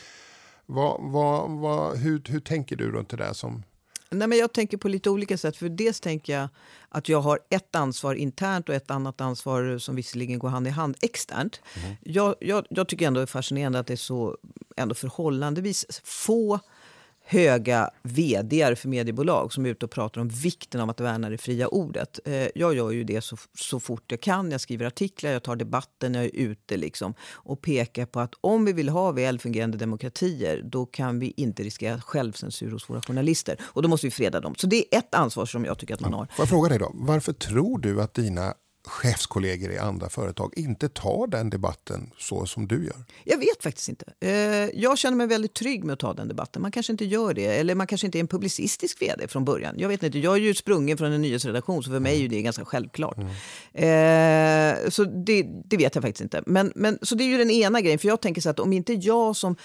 Vad, 0.66 1.12
vad, 1.12 1.50
vad, 1.50 1.96
hur, 1.96 2.22
hur 2.28 2.40
tänker 2.40 2.76
du 2.76 2.90
runt 2.90 3.08
det 3.08 3.16
där 3.16 3.32
som 3.32 3.62
Nej, 4.10 4.28
men 4.28 4.38
jag 4.38 4.52
tänker 4.52 4.76
på 4.76 4.88
lite 4.88 5.10
olika 5.10 5.38
sätt. 5.38 5.56
För 5.56 5.68
Dels 5.68 6.00
tänker 6.00 6.38
jag 6.38 6.48
att 6.88 7.08
jag 7.08 7.20
har 7.20 7.38
ett 7.50 7.76
ansvar 7.76 8.14
internt 8.14 8.68
och 8.68 8.74
ett 8.74 8.90
annat 8.90 9.20
ansvar 9.20 9.78
som 9.78 9.96
visserligen 9.96 10.38
går 10.38 10.48
hand 10.48 10.66
i 10.66 10.70
hand 10.70 10.96
externt. 11.00 11.60
Mm. 11.84 11.96
Jag, 12.02 12.34
jag, 12.40 12.66
jag, 12.70 12.88
tycker 12.88 13.06
ändå 13.06 13.20
det 13.20 13.24
är 13.24 13.26
fascinerande 13.26 13.78
att 13.78 13.86
det 13.86 13.94
är 13.94 13.96
så 13.96 14.38
ändå 14.76 14.94
förhållandevis 14.94 16.00
få 16.04 16.60
höga 17.30 17.90
vd 18.02 18.76
för 18.76 18.88
mediebolag 18.88 19.52
som 19.52 19.66
är 19.66 19.70
ute 19.70 19.84
och 19.84 19.90
pratar 19.90 20.20
om 20.20 20.28
vikten 20.28 20.80
av 20.80 20.90
att 20.90 21.00
värna 21.00 21.30
det 21.30 21.38
fria 21.38 21.68
ordet. 21.68 22.20
Eh, 22.24 22.48
jag 22.54 22.74
gör 22.74 22.90
ju 22.90 23.04
det 23.04 23.20
så, 23.20 23.36
så 23.58 23.80
fort 23.80 24.04
jag 24.06 24.20
kan. 24.20 24.50
Jag 24.50 24.60
skriver 24.60 24.86
artiklar, 24.86 25.30
jag 25.30 25.42
tar 25.42 25.56
debatten, 25.56 26.14
jag 26.14 26.24
är 26.24 26.34
ute 26.34 26.76
liksom 26.76 27.14
och 27.22 27.62
pekar 27.62 28.06
på 28.06 28.20
att 28.20 28.34
om 28.40 28.64
vi 28.64 28.72
vill 28.72 28.88
ha 28.88 29.12
väl 29.12 29.38
fungerande 29.38 29.78
demokratier 29.78 30.62
då 30.64 30.86
kan 30.86 31.18
vi 31.18 31.34
inte 31.36 31.62
riskera 31.62 32.00
självcensur 32.00 32.70
hos 32.70 32.90
våra 32.90 33.02
journalister. 33.02 33.56
Och 33.62 33.82
då 33.82 33.88
måste 33.88 34.06
vi 34.06 34.10
freda 34.10 34.40
dem. 34.40 34.54
Så 34.54 34.66
det 34.66 34.94
är 34.94 34.98
ett 34.98 35.14
ansvar 35.14 35.46
som 35.46 35.64
jag 35.64 35.78
tycker 35.78 35.94
att 35.94 36.00
man 36.00 36.12
har. 36.12 36.26
Får 36.26 36.42
jag 36.42 36.48
fråga 36.48 36.68
dig 36.68 36.78
då, 36.78 36.90
varför 36.94 37.32
tror 37.32 37.78
du 37.78 38.02
att 38.02 38.14
dina 38.14 38.54
chefskollegor 38.86 39.70
i 39.70 39.78
andra 39.78 40.08
företag 40.08 40.52
inte 40.56 40.88
tar 40.88 41.26
den 41.26 41.50
debatten 41.50 42.10
så 42.18 42.46
som 42.46 42.68
du 42.68 42.84
gör? 42.84 43.04
Jag 43.24 43.38
vet 43.38 43.62
faktiskt 43.62 43.88
inte. 43.88 44.04
Eh, 44.20 44.30
jag 44.80 44.98
känner 44.98 45.16
mig 45.16 45.26
väldigt 45.26 45.54
trygg 45.54 45.84
med 45.84 45.92
att 45.92 45.98
ta 45.98 46.14
den 46.14 46.28
debatten. 46.28 46.62
Man 46.62 46.70
kanske 46.70 46.92
inte 46.92 47.04
gör 47.04 47.34
det. 47.34 47.46
Eller 47.46 47.74
man 47.74 47.86
kanske 47.86 48.06
inte 48.06 48.18
är 48.18 48.20
en 48.20 48.28
publicistisk 48.28 49.02
vd 49.02 49.28
från 49.28 49.44
början. 49.44 49.74
Jag 49.78 49.88
vet 49.88 50.02
inte. 50.02 50.18
Jag 50.18 50.34
är 50.34 50.40
ju 50.40 50.54
sprungen 50.54 50.98
från 50.98 51.12
en 51.12 51.22
nyhetsredaktion 51.22 51.82
så 51.82 51.90
för 51.90 52.00
mig 52.00 52.24
är 52.24 52.28
det 52.28 52.42
ganska 52.42 52.64
självklart. 52.64 53.16
Mm. 53.74 54.84
Eh, 54.84 54.90
så 54.90 55.04
det, 55.04 55.46
det, 55.64 55.76
vet 55.76 55.94
jag 55.94 56.04
faktiskt 56.04 56.22
inte. 56.22 56.42
Men, 56.46 56.72
men, 56.74 56.98
så 57.02 57.14
det 57.14 57.24
är 57.24 57.28
ju 57.28 57.38
den 57.38 57.50
ena 57.50 57.80
grejen. 57.80 57.98
För 57.98 58.08
jag 58.08 58.20
tänker 58.20 58.40
så 58.40 58.50
att 58.50 58.60
om 58.60 58.72
inte 58.72 58.92
jag 58.92 59.36
som 59.36 59.56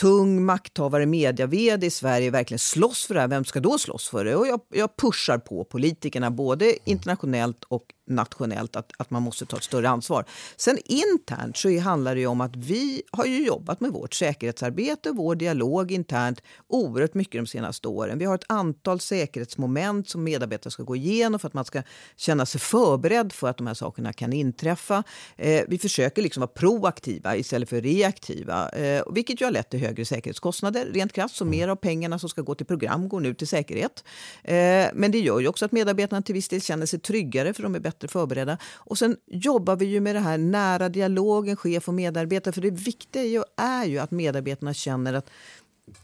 tung 0.00 0.44
makthavare, 0.44 1.06
media-vd 1.06 1.86
i 1.86 1.90
Sverige 1.90 2.30
verkligen 2.30 2.58
slåss 2.58 3.06
för 3.06 3.14
det 3.14 3.20
här, 3.20 3.28
vem 3.28 3.44
ska 3.44 3.60
då 3.60 3.78
slåss 3.78 4.08
för 4.08 4.24
det? 4.24 4.36
Och 4.36 4.46
jag, 4.46 4.60
jag 4.68 4.96
pushar 4.96 5.38
på 5.38 5.64
politikerna 5.64 6.30
både 6.30 6.90
internationellt 6.90 7.64
och 7.68 7.84
nationellt 8.14 8.76
att, 8.76 8.92
att 8.98 9.10
man 9.10 9.22
måste 9.22 9.46
ta 9.46 9.56
ett 9.56 9.62
större 9.62 9.88
ansvar. 9.88 10.24
Sen 10.56 10.78
internt 10.84 11.56
så 11.56 11.78
handlar 11.78 12.14
det 12.14 12.26
om 12.26 12.40
att 12.40 12.56
vi 12.56 13.02
har 13.10 13.24
ju 13.24 13.46
jobbat 13.46 13.80
med 13.80 13.90
vårt 13.90 14.14
säkerhetsarbete 14.14 15.10
och 15.10 15.16
vår 15.16 15.34
dialog 15.34 15.92
internt 15.92 16.42
oerhört 16.68 17.14
mycket 17.14 17.40
de 17.40 17.46
senaste 17.46 17.88
åren. 17.88 18.18
Vi 18.18 18.24
har 18.24 18.34
ett 18.34 18.44
antal 18.48 19.00
säkerhetsmoment 19.00 20.08
som 20.08 20.24
medarbetare 20.24 20.70
ska 20.70 20.82
gå 20.82 20.96
igenom 20.96 21.40
för 21.40 21.48
att 21.48 21.54
man 21.54 21.64
ska 21.64 21.82
känna 22.16 22.46
sig 22.46 22.60
förberedd 22.60 23.32
för 23.32 23.48
att 23.48 23.56
de 23.56 23.66
här 23.66 23.74
sakerna 23.74 24.12
kan 24.12 24.32
inträffa. 24.32 25.02
Eh, 25.36 25.62
vi 25.68 25.78
försöker 25.78 26.22
liksom 26.22 26.40
vara 26.40 26.50
proaktiva 26.50 27.36
istället 27.36 27.68
för 27.68 27.80
reaktiva, 27.80 28.68
eh, 28.68 29.02
vilket 29.12 29.40
ju 29.40 29.44
har 29.44 29.52
lett 29.52 29.70
till 29.70 29.80
högre 29.80 30.04
säkerhetskostnader 30.04 30.86
rent 30.92 31.12
krasst. 31.12 31.36
Så 31.36 31.44
mer 31.44 31.68
av 31.68 31.76
pengarna 31.76 32.18
som 32.18 32.28
ska 32.28 32.42
gå 32.42 32.54
till 32.54 32.66
program 32.66 33.08
går 33.08 33.20
nu 33.20 33.34
till 33.34 33.46
säkerhet. 33.46 34.04
Eh, 34.44 34.54
men 34.94 35.10
det 35.10 35.18
gör 35.18 35.40
ju 35.40 35.48
också 35.48 35.64
att 35.64 35.72
medarbetarna 35.72 36.22
till 36.22 36.34
viss 36.34 36.48
del 36.48 36.62
känner 36.62 36.86
sig 36.86 37.00
tryggare 37.00 37.54
för 37.54 37.62
de 37.62 37.74
är 37.74 37.80
bättre 37.80 38.01
förberedda. 38.08 38.58
Och 38.74 38.98
sen 38.98 39.16
jobbar 39.26 39.76
vi 39.76 39.84
ju 39.84 40.00
med 40.00 40.14
det 40.14 40.20
här 40.20 40.38
nära 40.38 40.88
dialogen 40.88 41.56
chef 41.56 41.88
och 41.88 41.94
medarbetare. 41.94 42.52
För 42.52 42.60
det 42.60 42.70
viktiga 42.70 43.22
är 43.22 43.26
ju, 43.26 43.42
är 43.56 43.84
ju 43.84 43.98
att 43.98 44.10
medarbetarna 44.10 44.74
känner 44.74 45.14
att 45.14 45.30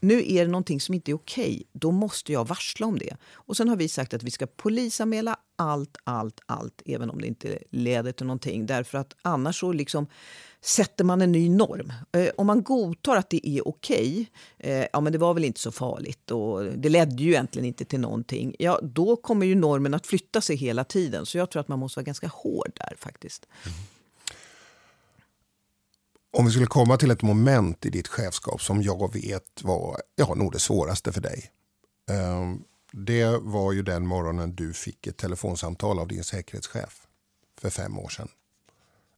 nu 0.01 0.33
är 0.33 0.45
det 0.45 0.51
någonting 0.51 0.81
som 0.81 0.95
inte 0.95 1.11
är 1.11 1.15
okej, 1.15 1.63
då 1.73 1.91
måste 1.91 2.33
jag 2.33 2.49
varsla 2.49 2.87
om 2.87 2.99
det. 2.99 3.17
Och 3.33 3.57
sen 3.57 3.69
har 3.69 3.77
vi 3.77 3.89
sagt 3.89 4.15
att 4.15 4.23
vi 4.23 4.31
ska 4.31 4.47
polisanmäla 4.47 5.37
allt, 5.57 5.97
allt, 6.05 6.41
allt, 6.47 6.83
även 6.87 7.11
om 7.11 7.21
det 7.21 7.27
inte 7.27 7.59
leder 7.71 8.13
till 8.13 8.27
någonting. 8.27 8.67
Därför 8.67 8.99
att 8.99 9.17
annars 9.23 9.61
så 9.61 9.73
liksom 9.73 10.07
sätter 10.61 11.05
man 11.05 11.23
en 11.23 11.33
ny 11.33 11.49
norm. 11.49 11.93
Eh, 12.13 12.29
om 12.37 12.47
man 12.47 12.63
godtar 12.63 13.17
att 13.17 13.31
det 13.31 13.49
är 13.49 13.69
okej, 13.69 14.31
eh, 14.59 14.85
ja 14.93 15.01
men 15.01 15.13
det 15.13 15.19
var 15.19 15.35
väl 15.35 15.45
inte 15.45 15.61
så 15.61 15.73
farligt 15.73 16.31
och 16.31 16.65
det 16.65 16.89
ledde 16.89 17.23
ju 17.23 17.31
egentligen 17.31 17.67
inte 17.67 17.85
till 17.85 18.01
någonting. 18.01 18.55
Ja, 18.59 18.81
då 18.83 19.17
kommer 19.17 19.47
ju 19.47 19.55
normen 19.55 19.95
att 19.95 20.07
flytta 20.07 20.41
sig 20.41 20.57
hela 20.57 20.85
tiden. 20.85 21.27
Så 21.27 21.39
jag 21.39 21.51
tror 21.51 21.61
att 21.61 21.69
man 21.69 21.79
måste 21.79 21.99
vara 21.99 22.05
ganska 22.05 22.29
hård 22.29 22.71
där 22.75 22.95
faktiskt. 22.99 23.47
Mm. 23.65 23.79
Om 26.31 26.45
vi 26.45 26.51
skulle 26.51 26.67
komma 26.67 26.97
till 26.97 27.11
ett 27.11 27.23
moment 27.23 27.87
i 27.87 27.91
ditt 27.91 28.09
chefskap 28.09 28.63
som 28.63 28.83
jag 28.83 29.13
vet 29.13 29.63
var 29.63 30.03
ja, 30.17 30.35
nog 30.35 30.53
det 30.53 30.59
svåraste 30.59 31.13
för 31.13 31.21
dig. 31.21 31.51
Ehm, 32.11 32.63
det 32.93 33.39
var 33.41 33.73
ju 33.73 33.83
den 33.83 34.07
morgonen 34.07 34.55
du 34.55 34.73
fick 34.73 35.07
ett 35.07 35.17
telefonsamtal 35.17 35.99
av 35.99 36.09
din 36.09 36.25
säkerhetschef 36.25 37.07
för 37.61 37.71
fem 37.71 37.99
år 37.99 38.09
sedan. 38.09 38.29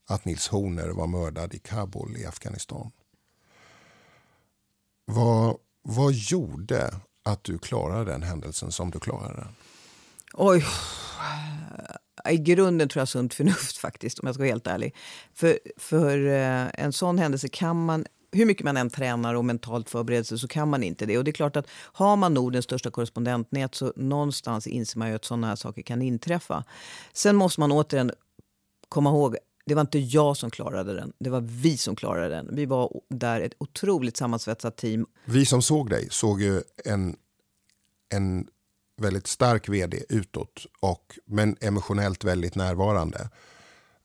Att 0.08 0.24
Nils 0.24 0.48
Horner 0.48 0.88
var 0.88 1.06
mördad 1.06 1.54
i 1.54 1.58
Kabul 1.58 2.16
i 2.16 2.26
Afghanistan. 2.26 2.90
Vad, 5.04 5.56
vad 5.82 6.12
gjorde 6.12 6.94
att 7.22 7.44
du 7.44 7.58
klarade 7.58 8.12
den 8.12 8.22
händelsen 8.22 8.72
som 8.72 8.90
du 8.90 9.00
klarade 9.00 9.36
den? 9.36 9.54
Oj. 10.34 10.64
I 12.30 12.36
grunden 12.36 12.88
tror 12.88 13.00
jag 13.00 13.08
sunt 13.08 13.34
förnuft 13.34 13.76
faktiskt, 13.78 14.18
om 14.18 14.26
jag 14.26 14.34
ska 14.34 14.42
vara 14.42 14.50
helt 14.50 14.66
ärlig. 14.66 14.94
För, 15.34 15.58
för 15.76 16.26
eh, 16.26 16.84
en 16.84 16.92
sån 16.92 17.18
händelse 17.18 17.48
kan 17.48 17.84
man 17.84 18.06
hur 18.32 18.46
mycket 18.46 18.64
man 18.64 18.76
än 18.76 18.90
tränar 18.90 19.34
och 19.34 19.44
mentalt 19.44 19.90
förbereder 19.90 20.36
så 20.36 20.48
kan 20.48 20.68
man 20.68 20.82
inte 20.82 21.06
det. 21.06 21.18
Och 21.18 21.24
det 21.24 21.30
är 21.30 21.32
klart 21.32 21.56
att 21.56 21.66
har 21.70 22.16
man 22.16 22.34
Nordens 22.34 22.64
största 22.64 22.90
korrespondentnät 22.90 23.74
så 23.74 23.92
någonstans 23.96 24.66
inser 24.66 24.98
man 24.98 25.08
ju 25.08 25.14
att 25.14 25.24
sådana 25.24 25.46
här 25.46 25.56
saker 25.56 25.82
kan 25.82 26.02
inträffa. 26.02 26.64
Sen 27.12 27.36
måste 27.36 27.60
man 27.60 27.72
återigen 27.72 28.10
komma 28.88 29.10
ihåg 29.10 29.36
det 29.66 29.74
var 29.74 29.80
inte 29.80 29.98
jag 29.98 30.36
som 30.36 30.50
klarade 30.50 30.94
den, 30.94 31.12
det 31.18 31.30
var 31.30 31.40
vi 31.40 31.76
som 31.76 31.96
klarade 31.96 32.28
den. 32.28 32.48
Vi 32.52 32.66
var 32.66 33.00
där 33.08 33.40
ett 33.40 33.52
otroligt 33.58 34.16
sammansvetsat 34.16 34.76
team. 34.76 35.06
Vi 35.24 35.46
som 35.46 35.62
såg 35.62 35.90
dig 35.90 36.08
såg 36.10 36.42
ju 36.42 36.62
en, 36.84 37.16
en 38.14 38.46
väldigt 39.00 39.26
stark 39.26 39.68
vd 39.68 40.02
utåt, 40.08 40.66
och, 40.80 41.18
men 41.26 41.56
emotionellt 41.60 42.24
väldigt 42.24 42.54
närvarande. 42.54 43.28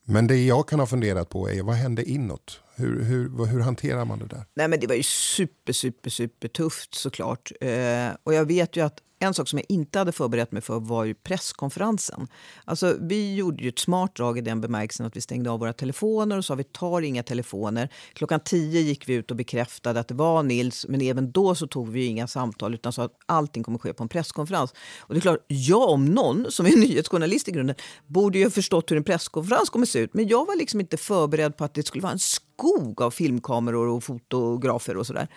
Men 0.05 0.27
det 0.27 0.45
jag 0.45 0.67
kan 0.67 0.79
ha 0.79 0.87
funderat 0.87 1.29
på 1.29 1.49
är 1.49 1.63
vad 1.63 1.75
hände 1.75 2.03
inåt? 2.03 2.61
Hur, 2.75 3.03
hur, 3.03 3.45
hur 3.45 3.59
hanterar 3.59 4.05
man 4.05 4.19
det 4.19 4.25
där? 4.25 4.45
Nej, 4.53 4.67
men 4.67 4.79
det 4.79 4.87
var 4.87 4.95
ju 4.95 5.03
super, 5.03 5.73
super, 5.73 6.09
super 6.09 6.47
tufft 6.47 6.95
såklart. 6.95 7.51
Eh, 7.61 8.09
och 8.23 8.33
jag 8.33 8.45
vet 8.45 8.75
ju 8.75 8.85
att 8.85 8.97
en 9.25 9.33
sak 9.33 9.47
som 9.47 9.59
jag 9.59 9.65
inte 9.69 9.99
hade 9.99 10.11
förberett 10.11 10.51
mig 10.51 10.61
för 10.61 10.79
var 10.79 11.03
ju 11.03 11.13
presskonferensen. 11.13 12.27
Alltså, 12.65 12.97
vi 13.01 13.35
gjorde 13.35 13.63
ju 13.63 13.69
ett 13.69 13.79
smart 13.79 14.15
drag 14.15 14.37
i 14.37 14.41
den 14.41 14.61
bemärkelsen 14.61 15.05
att 15.05 15.17
vi 15.17 15.21
stängde 15.21 15.49
av 15.49 15.59
våra 15.59 15.73
telefoner 15.73 16.37
och 16.37 16.45
sa 16.45 16.55
vi 16.55 16.63
tar 16.63 17.01
inga 17.01 17.23
telefoner. 17.23 17.89
Klockan 18.13 18.39
tio 18.39 18.81
gick 18.81 19.09
vi 19.09 19.13
ut 19.13 19.31
och 19.31 19.37
bekräftade 19.37 19.99
att 19.99 20.07
det 20.07 20.13
var 20.13 20.43
Nils, 20.43 20.85
men 20.89 21.01
även 21.01 21.31
då 21.31 21.55
så 21.55 21.67
tog 21.67 21.89
vi 21.89 22.05
inga 22.05 22.27
samtal 22.27 22.73
utan 22.73 22.93
sa 22.93 23.03
att 23.03 23.17
allting 23.25 23.63
kommer 23.63 23.79
ske 23.79 23.93
på 23.93 24.03
en 24.03 24.09
presskonferens. 24.09 24.73
Och 24.99 25.13
det 25.13 25.19
är 25.19 25.21
klart, 25.21 25.45
jag 25.47 25.89
om 25.89 26.05
någon, 26.05 26.45
som 26.49 26.65
är 26.65 26.75
nyhetsjournalist 26.77 27.47
i 27.47 27.51
grunden, 27.51 27.75
borde 28.07 28.37
ju 28.37 28.43
ha 28.43 28.51
förstått 28.51 28.91
hur 28.91 28.97
en 28.97 29.03
presskonferens 29.03 29.69
kommer 29.69 29.85
se 29.85 29.99
ut. 29.99 30.13
Men 30.13 30.27
jag 30.27 30.45
var 30.45 30.55
liksom 30.55 30.79
inte 30.79 30.97
förberedd 30.97 31.57
på 31.57 31.63
att 31.63 31.73
det 31.73 31.87
skulle 31.87 32.01
vara 32.01 32.13
en 32.13 32.19
skog 32.57 33.01
av 33.01 33.11
filmkameror 33.11 33.87
och 33.87 34.03
fotografer 34.03 34.97
och 34.97 35.07
sådär. 35.07 35.27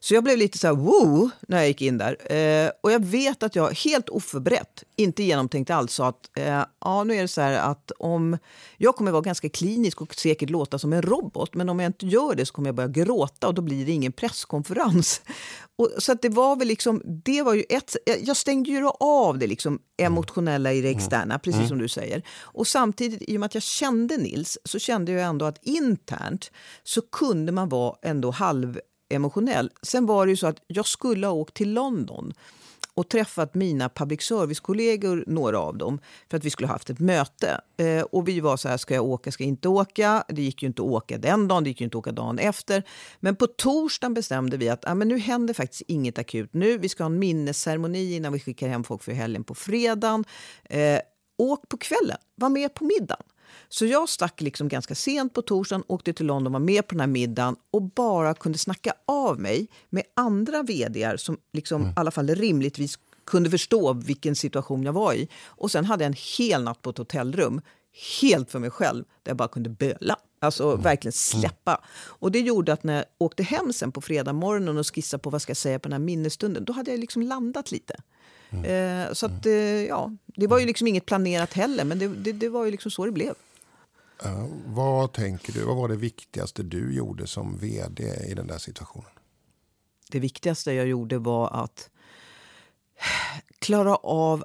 Så 0.00 0.14
jag 0.14 0.24
blev 0.24 0.38
lite 0.38 0.58
så 0.58 0.66
här 0.66 0.74
wow 0.74 1.30
när 1.48 1.58
jag 1.58 1.68
gick 1.68 1.82
in 1.82 1.98
där. 1.98 2.32
Eh, 2.32 2.70
och 2.80 2.92
jag 2.92 3.04
vet 3.04 3.42
att 3.42 3.56
jag 3.56 3.70
helt 3.70 4.08
oförberett, 4.08 4.84
inte 4.96 5.22
genomtänkt 5.22 5.70
alls, 5.70 5.92
sa 5.92 6.08
att 6.08 6.30
eh, 6.36 6.64
ja, 6.80 7.04
nu 7.04 7.14
är 7.14 7.22
det 7.22 7.28
så 7.28 7.40
här 7.40 7.52
att 7.70 7.90
om 7.98 8.38
jag 8.76 8.96
kommer 8.96 9.10
vara 9.10 9.22
ganska 9.22 9.48
klinisk 9.48 10.00
och 10.00 10.14
säkert 10.14 10.50
låta 10.50 10.78
som 10.78 10.92
en 10.92 11.02
robot, 11.02 11.54
men 11.54 11.68
om 11.68 11.80
jag 11.80 11.88
inte 11.88 12.06
gör 12.06 12.34
det 12.34 12.46
så 12.46 12.52
kommer 12.52 12.68
jag 12.68 12.74
börja 12.74 12.88
gråta 12.88 13.48
och 13.48 13.54
då 13.54 13.62
blir 13.62 13.86
det 13.86 13.92
ingen 13.92 14.12
presskonferens. 14.12 15.22
Och, 15.78 15.90
så 15.98 16.12
att 16.12 16.22
det 16.22 16.28
var 16.28 16.56
väl 16.56 16.68
liksom, 16.68 17.02
det 17.04 17.42
var 17.42 17.54
ju 17.54 17.64
ett, 17.68 17.96
jag 18.20 18.36
stängde 18.36 18.70
ju 18.70 18.88
av 19.00 19.38
det 19.38 19.46
liksom 19.46 19.78
emotionella 19.96 20.72
i 20.72 20.80
det 20.80 20.88
mm. 20.88 20.98
externa, 20.98 21.38
precis 21.38 21.58
mm. 21.58 21.68
som 21.68 21.78
du 21.78 21.88
säger. 21.88 22.22
Och 22.40 22.66
samtidigt, 22.66 23.22
i 23.22 23.36
och 23.36 23.40
med 23.40 23.46
att 23.46 23.54
jag 23.54 23.62
kände 23.62 24.16
Nils, 24.16 24.58
så 24.64 24.78
kände 24.78 25.12
jag 25.12 25.22
ändå 25.22 25.44
att 25.44 25.58
internt 25.62 26.50
så 26.82 27.02
kunde 27.02 27.52
man 27.52 27.68
vara 27.68 27.96
ändå 28.02 28.30
halv 28.30 28.80
emotionell. 29.08 29.70
Sen 29.82 30.06
var 30.06 30.26
det 30.26 30.30
ju 30.30 30.36
så 30.36 30.46
att 30.46 30.62
jag 30.66 30.86
skulle 30.86 31.26
ha 31.26 31.34
åkt 31.34 31.54
till 31.54 31.72
London 31.72 32.32
och 32.96 33.08
träffat 33.08 33.54
mina 33.54 33.88
public 33.88 34.22
service-kollegor, 34.22 35.24
några 35.26 35.58
av 35.58 35.78
dem, 35.78 35.98
för 36.30 36.36
att 36.36 36.44
vi 36.44 36.50
skulle 36.50 36.66
ha 36.66 36.74
haft 36.74 36.90
ett 36.90 36.98
möte. 36.98 37.60
Eh, 37.76 38.02
och 38.02 38.28
vi 38.28 38.40
var 38.40 38.56
så 38.56 38.68
här, 38.68 38.76
ska 38.76 38.94
jag 38.94 39.04
åka, 39.04 39.32
ska 39.32 39.44
jag 39.44 39.48
inte 39.48 39.68
åka? 39.68 40.24
Det 40.28 40.42
gick 40.42 40.62
ju 40.62 40.66
inte 40.66 40.82
att 40.82 40.88
åka 40.88 41.18
den 41.18 41.48
dagen, 41.48 41.64
det 41.64 41.70
gick 41.70 41.80
ju 41.80 41.84
inte 41.84 41.98
att 41.98 42.00
åka 42.00 42.12
dagen 42.12 42.38
efter. 42.38 42.82
Men 43.20 43.36
på 43.36 43.46
torsdagen 43.46 44.14
bestämde 44.14 44.56
vi 44.56 44.68
att 44.68 44.88
ah, 44.88 44.94
men 44.94 45.08
nu 45.08 45.18
händer 45.18 45.54
faktiskt 45.54 45.82
inget 45.86 46.18
akut 46.18 46.54
nu. 46.54 46.78
Vi 46.78 46.88
ska 46.88 47.02
ha 47.02 47.10
en 47.10 47.18
minnesceremoni 47.18 48.16
innan 48.16 48.32
vi 48.32 48.40
skickar 48.40 48.68
hem 48.68 48.84
folk 48.84 49.02
för 49.02 49.12
helgen 49.12 49.44
på 49.44 49.54
fredagen. 49.54 50.24
Eh, 50.64 51.00
åk 51.38 51.68
på 51.68 51.76
kvällen, 51.76 52.18
var 52.34 52.48
med 52.48 52.74
på 52.74 52.84
middagen. 52.84 53.22
Så 53.68 53.86
jag 53.86 54.08
stack 54.08 54.40
liksom 54.40 54.68
ganska 54.68 54.94
sent 54.94 55.34
på 55.34 55.42
torsdagen, 55.42 55.84
åkte 55.86 56.12
till 56.12 56.26
London, 56.26 56.52
var 56.52 56.60
med 56.60 56.86
på 56.86 56.94
den 56.94 57.00
här 57.00 57.06
middagen 57.06 57.56
och 57.70 57.82
bara 57.82 58.34
kunde 58.34 58.58
snacka 58.58 58.92
av 59.06 59.40
mig 59.40 59.68
med 59.90 60.02
andra 60.14 60.62
vd 60.62 61.18
som 61.18 61.38
liksom, 61.52 61.82
mm. 61.82 61.90
i 61.90 61.94
alla 61.96 62.10
fall 62.10 62.28
rimligtvis 62.28 62.98
kunde 63.26 63.50
förstå 63.50 63.92
vilken 63.92 64.36
situation 64.36 64.82
jag 64.82 64.92
var 64.92 65.14
i. 65.14 65.28
Och 65.46 65.70
sen 65.70 65.84
hade 65.84 66.04
jag 66.04 66.08
en 66.08 66.16
hel 66.38 66.62
natt 66.62 66.82
på 66.82 66.90
ett 66.90 66.98
hotellrum, 66.98 67.60
helt 68.20 68.50
för 68.50 68.58
mig 68.58 68.70
själv, 68.70 69.04
där 69.22 69.30
jag 69.30 69.36
bara 69.36 69.48
kunde 69.48 69.68
böla. 69.68 70.16
Alltså 70.40 70.70
mm. 70.70 70.80
verkligen 70.80 71.12
mm. 71.32 71.40
släppa. 71.42 71.80
Och 71.96 72.32
det 72.32 72.40
gjorde 72.40 72.72
att 72.72 72.84
när 72.84 72.94
jag 72.94 73.04
åkte 73.18 73.42
hem 73.42 73.72
sen 73.72 73.92
på 73.92 74.00
fredag 74.00 74.32
morgonen 74.32 74.78
och 74.78 74.94
skissade 74.94 75.22
på 75.22 75.30
vad 75.30 75.42
ska 75.42 75.50
jag 75.50 75.56
säga 75.56 75.78
på 75.78 75.88
den 75.88 76.00
här 76.00 76.06
minnesstunden, 76.06 76.64
då 76.64 76.72
hade 76.72 76.90
jag 76.90 77.00
liksom 77.00 77.22
landat 77.22 77.70
lite. 77.72 77.96
Mm. 78.50 78.64
Eh, 78.64 79.12
så 79.12 79.26
att, 79.26 79.46
eh, 79.46 79.52
ja, 79.84 80.12
det 80.26 80.46
var 80.46 80.58
ju 80.58 80.66
liksom 80.66 80.86
inget 80.86 81.06
planerat 81.06 81.52
heller, 81.52 81.84
men 81.84 81.98
det, 81.98 82.08
det, 82.08 82.32
det 82.32 82.48
var 82.48 82.64
ju 82.64 82.70
liksom 82.70 82.90
så 82.90 83.04
det 83.04 83.12
blev. 83.12 83.34
Uh, 84.24 84.46
vad 84.66 85.12
tänker 85.12 85.52
du? 85.52 85.64
Vad 85.64 85.76
var 85.76 85.88
det 85.88 85.96
viktigaste 85.96 86.62
du 86.62 86.94
gjorde 86.94 87.26
som 87.26 87.58
vd 87.58 88.04
i 88.28 88.34
den 88.34 88.46
där 88.46 88.58
situationen? 88.58 89.10
Det 90.10 90.20
viktigaste 90.20 90.72
jag 90.72 90.86
gjorde 90.86 91.18
var 91.18 91.64
att 91.64 91.90
klara 93.58 93.96
av 93.96 94.44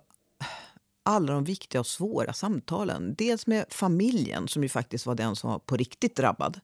alla 1.04 1.34
de 1.34 1.44
viktiga 1.44 1.80
och 1.80 1.88
svåra 1.88 2.34
samtalen. 2.34 3.16
Dels 3.18 3.48
med 3.48 3.66
familjen, 3.70 4.48
som 4.48 4.64
ju 4.64 4.70
faktiskt 4.70 5.06
var 5.06 5.16
den 5.16 5.36
som 5.36 5.50
var 5.50 5.60
på 5.60 5.76
riktigt 5.76 6.16
drabbad. 6.16 6.60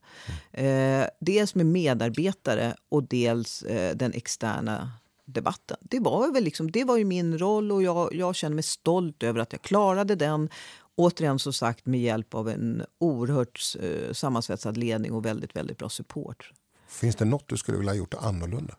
Mm. 0.52 1.02
Eh, 1.02 1.08
dels 1.20 1.54
med 1.54 1.66
medarbetare 1.66 2.74
och 2.88 3.02
dels 3.02 3.62
eh, 3.62 3.96
den 3.96 4.12
externa 4.12 4.92
debatten. 5.28 5.76
Det 5.80 6.00
var, 6.00 6.32
väl 6.32 6.44
liksom, 6.44 6.70
det 6.70 6.84
var 6.84 6.96
ju 6.96 7.04
min 7.04 7.38
roll 7.38 7.72
och 7.72 7.82
jag, 7.82 8.14
jag 8.14 8.34
känner 8.34 8.54
mig 8.54 8.62
stolt 8.62 9.22
över 9.22 9.40
att 9.40 9.52
jag 9.52 9.62
klarade 9.62 10.14
den 10.14 10.48
återigen 10.94 11.38
så 11.38 11.52
sagt 11.52 11.86
med 11.86 12.00
hjälp 12.00 12.34
av 12.34 12.48
en 12.48 12.84
oerhört 12.98 13.76
eh, 13.80 14.12
sammansvetsad 14.12 14.76
ledning 14.76 15.12
och 15.12 15.24
väldigt, 15.24 15.56
väldigt 15.56 15.78
bra 15.78 15.88
support. 15.88 16.52
Finns 16.88 17.16
det 17.16 17.24
något 17.24 17.48
du 17.48 17.56
skulle 17.56 17.78
vilja 17.78 17.92
ha 17.92 17.96
gjort 17.96 18.14
annorlunda? 18.14 18.76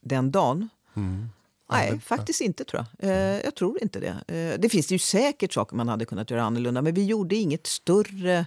Den 0.00 0.30
dagen? 0.30 0.68
Mm. 0.96 1.28
Nej, 1.70 1.92
det, 1.92 2.00
faktiskt 2.00 2.40
inte 2.40 2.64
tror 2.64 2.84
jag. 2.98 3.10
Eh, 3.10 3.40
jag 3.44 3.54
tror 3.54 3.82
inte 3.82 4.00
det. 4.00 4.34
Eh, 4.34 4.60
det 4.60 4.68
finns 4.68 4.92
ju 4.92 4.98
säkert 4.98 5.52
saker 5.52 5.76
man 5.76 5.88
hade 5.88 6.04
kunnat 6.04 6.30
göra 6.30 6.42
annorlunda 6.42 6.82
men 6.82 6.94
vi 6.94 7.04
gjorde 7.04 7.36
inget 7.36 7.66
större 7.66 8.46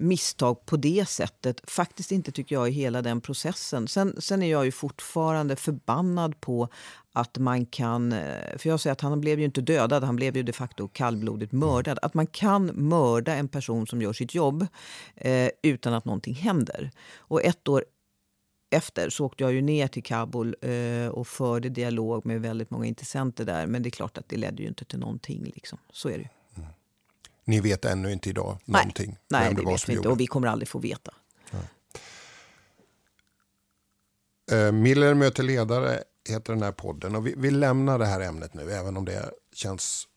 misstag 0.00 0.66
på 0.66 0.76
det 0.76 1.08
sättet. 1.08 1.70
Faktiskt 1.70 2.12
inte 2.12 2.32
tycker 2.32 2.56
jag 2.56 2.68
i 2.68 2.72
hela 2.72 3.02
den 3.02 3.20
processen. 3.20 3.88
Sen, 3.88 4.16
sen 4.18 4.42
är 4.42 4.50
jag 4.50 4.64
ju 4.64 4.72
fortfarande 4.72 5.56
förbannad 5.56 6.40
på 6.40 6.68
att 7.12 7.38
man 7.38 7.66
kan... 7.66 8.12
Eh, 8.12 8.58
för 8.58 8.68
jag 8.68 8.80
säger 8.80 8.92
att 8.92 9.00
han 9.00 9.20
blev 9.20 9.38
ju 9.38 9.44
inte 9.44 9.60
dödad, 9.60 10.04
han 10.04 10.16
blev 10.16 10.36
ju 10.36 10.42
de 10.42 10.52
facto 10.52 10.88
kallblodigt 10.88 11.52
mördad. 11.52 11.98
Att 12.02 12.14
man 12.14 12.26
kan 12.26 12.70
mörda 12.74 13.34
en 13.34 13.48
person 13.48 13.86
som 13.86 14.02
gör 14.02 14.12
sitt 14.12 14.34
jobb 14.34 14.66
eh, 15.14 15.50
utan 15.62 15.94
att 15.94 16.04
någonting 16.04 16.34
händer. 16.34 16.90
Och 17.16 17.44
ett 17.44 17.68
år 17.68 17.84
efter 18.70 19.10
så 19.10 19.26
åkte 19.26 19.44
jag 19.44 19.52
ju 19.52 19.62
ner 19.62 19.88
till 19.88 20.02
Kabul 20.02 20.56
eh, 20.60 21.08
och 21.08 21.26
förde 21.26 21.68
dialog 21.68 22.26
med 22.26 22.40
väldigt 22.40 22.70
många 22.70 22.86
intressenter 22.86 23.44
där. 23.44 23.66
Men 23.66 23.82
det 23.82 23.88
är 23.88 23.90
klart 23.90 24.18
att 24.18 24.28
det 24.28 24.36
ledde 24.36 24.62
ju 24.62 24.68
inte 24.68 24.84
till 24.84 24.98
någonting. 24.98 25.52
Liksom. 25.54 25.78
Så 25.92 26.08
är 26.08 26.12
det 26.12 26.22
ju. 26.22 26.39
Ni 27.50 27.60
vet 27.60 27.84
ännu 27.84 28.12
inte 28.12 28.30
idag 28.30 28.58
Nej. 28.64 28.80
någonting? 28.80 29.18
Nej, 29.28 29.54
det, 29.54 29.62
det 29.62 29.70
vet 29.70 29.88
vi 29.88 29.92
inte 29.92 30.08
och 30.08 30.20
vi 30.20 30.26
kommer 30.26 30.48
aldrig 30.48 30.68
få 30.68 30.78
veta. 30.78 31.14
Uh, 34.52 34.72
Miller 34.72 35.14
möter 35.14 35.42
ledare 35.42 36.02
heter 36.28 36.52
den 36.52 36.62
här 36.62 36.72
podden 36.72 37.16
och 37.16 37.26
vi, 37.26 37.34
vi, 37.36 37.50
lämnar 37.50 37.98
det 37.98 38.06
här 38.06 38.20
ämnet 38.20 38.54
nu 38.54 38.72
även 38.72 38.96
om 38.96 39.04
det 39.04 39.30
känns 39.52 40.08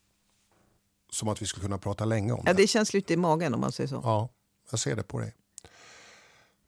som 1.12 1.30
att 1.30 1.42
vi 1.42 1.46
skulle 1.46 1.63
kunna 1.63 1.78
prata 1.78 2.06
länge 2.06 2.34
om 2.34 2.44
ja, 2.46 2.54
det. 2.54 2.62
Det 2.62 2.68
känns 2.68 2.94
lite 2.94 3.13
i 3.13 3.18
magen 3.18 3.54
om 3.54 3.62
man 3.62 3.72
säger 3.72 3.88
så. 3.88 4.02
Ja, 4.04 4.30
jag 4.72 4.80
ser 4.80 4.96
det 4.96 5.04
på 5.04 5.20
dig. 5.20 5.36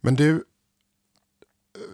Men 0.02 0.16
du, 0.16 0.44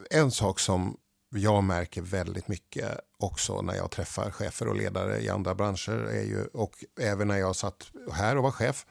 en 0.09 0.31
sak 0.31 0.59
som 0.59 0.97
jag 1.39 1.63
märker 1.63 2.01
väldigt 2.01 2.47
mycket 2.47 2.99
också 3.17 3.61
när 3.61 3.75
jag 3.75 3.91
träffar 3.91 4.31
chefer 4.31 4.67
och 4.67 4.75
ledare 4.75 5.19
i 5.21 5.29
andra 5.29 5.55
branscher 5.55 5.91
är 5.91 6.23
ju, 6.23 6.45
och 6.45 6.83
även 6.99 7.27
när 7.27 7.37
jag 7.37 7.55
satt 7.55 7.91
här 8.11 8.37
och 8.37 8.43
var 8.43 8.51
chef, 8.51 8.85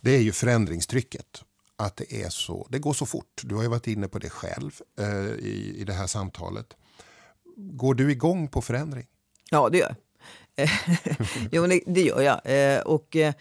det 0.00 0.10
är 0.10 0.20
ju 0.20 0.32
förändringstrycket. 0.32 1.44
Att 1.76 1.96
det, 1.96 2.22
är 2.22 2.28
så, 2.28 2.66
det 2.70 2.78
går 2.78 2.92
så 2.92 3.06
fort. 3.06 3.42
Du 3.44 3.54
har 3.54 3.62
ju 3.62 3.68
varit 3.68 3.86
inne 3.86 4.08
på 4.08 4.18
det 4.18 4.30
själv 4.30 4.80
eh, 4.98 5.30
i, 5.30 5.74
i 5.78 5.84
det 5.84 5.92
här 5.92 6.06
samtalet. 6.06 6.76
Går 7.56 7.94
du 7.94 8.12
igång 8.12 8.48
på 8.48 8.62
förändring? 8.62 9.06
Ja, 9.50 9.68
det 9.68 9.78
gör 9.78 9.94
jag. 10.54 10.68
jo, 11.52 11.66
det, 11.66 11.80
det 11.86 12.02
gör 12.02 12.20
jag. 12.20 12.40
Eh, 12.44 12.80
och, 12.80 13.16
eh, 13.16 13.34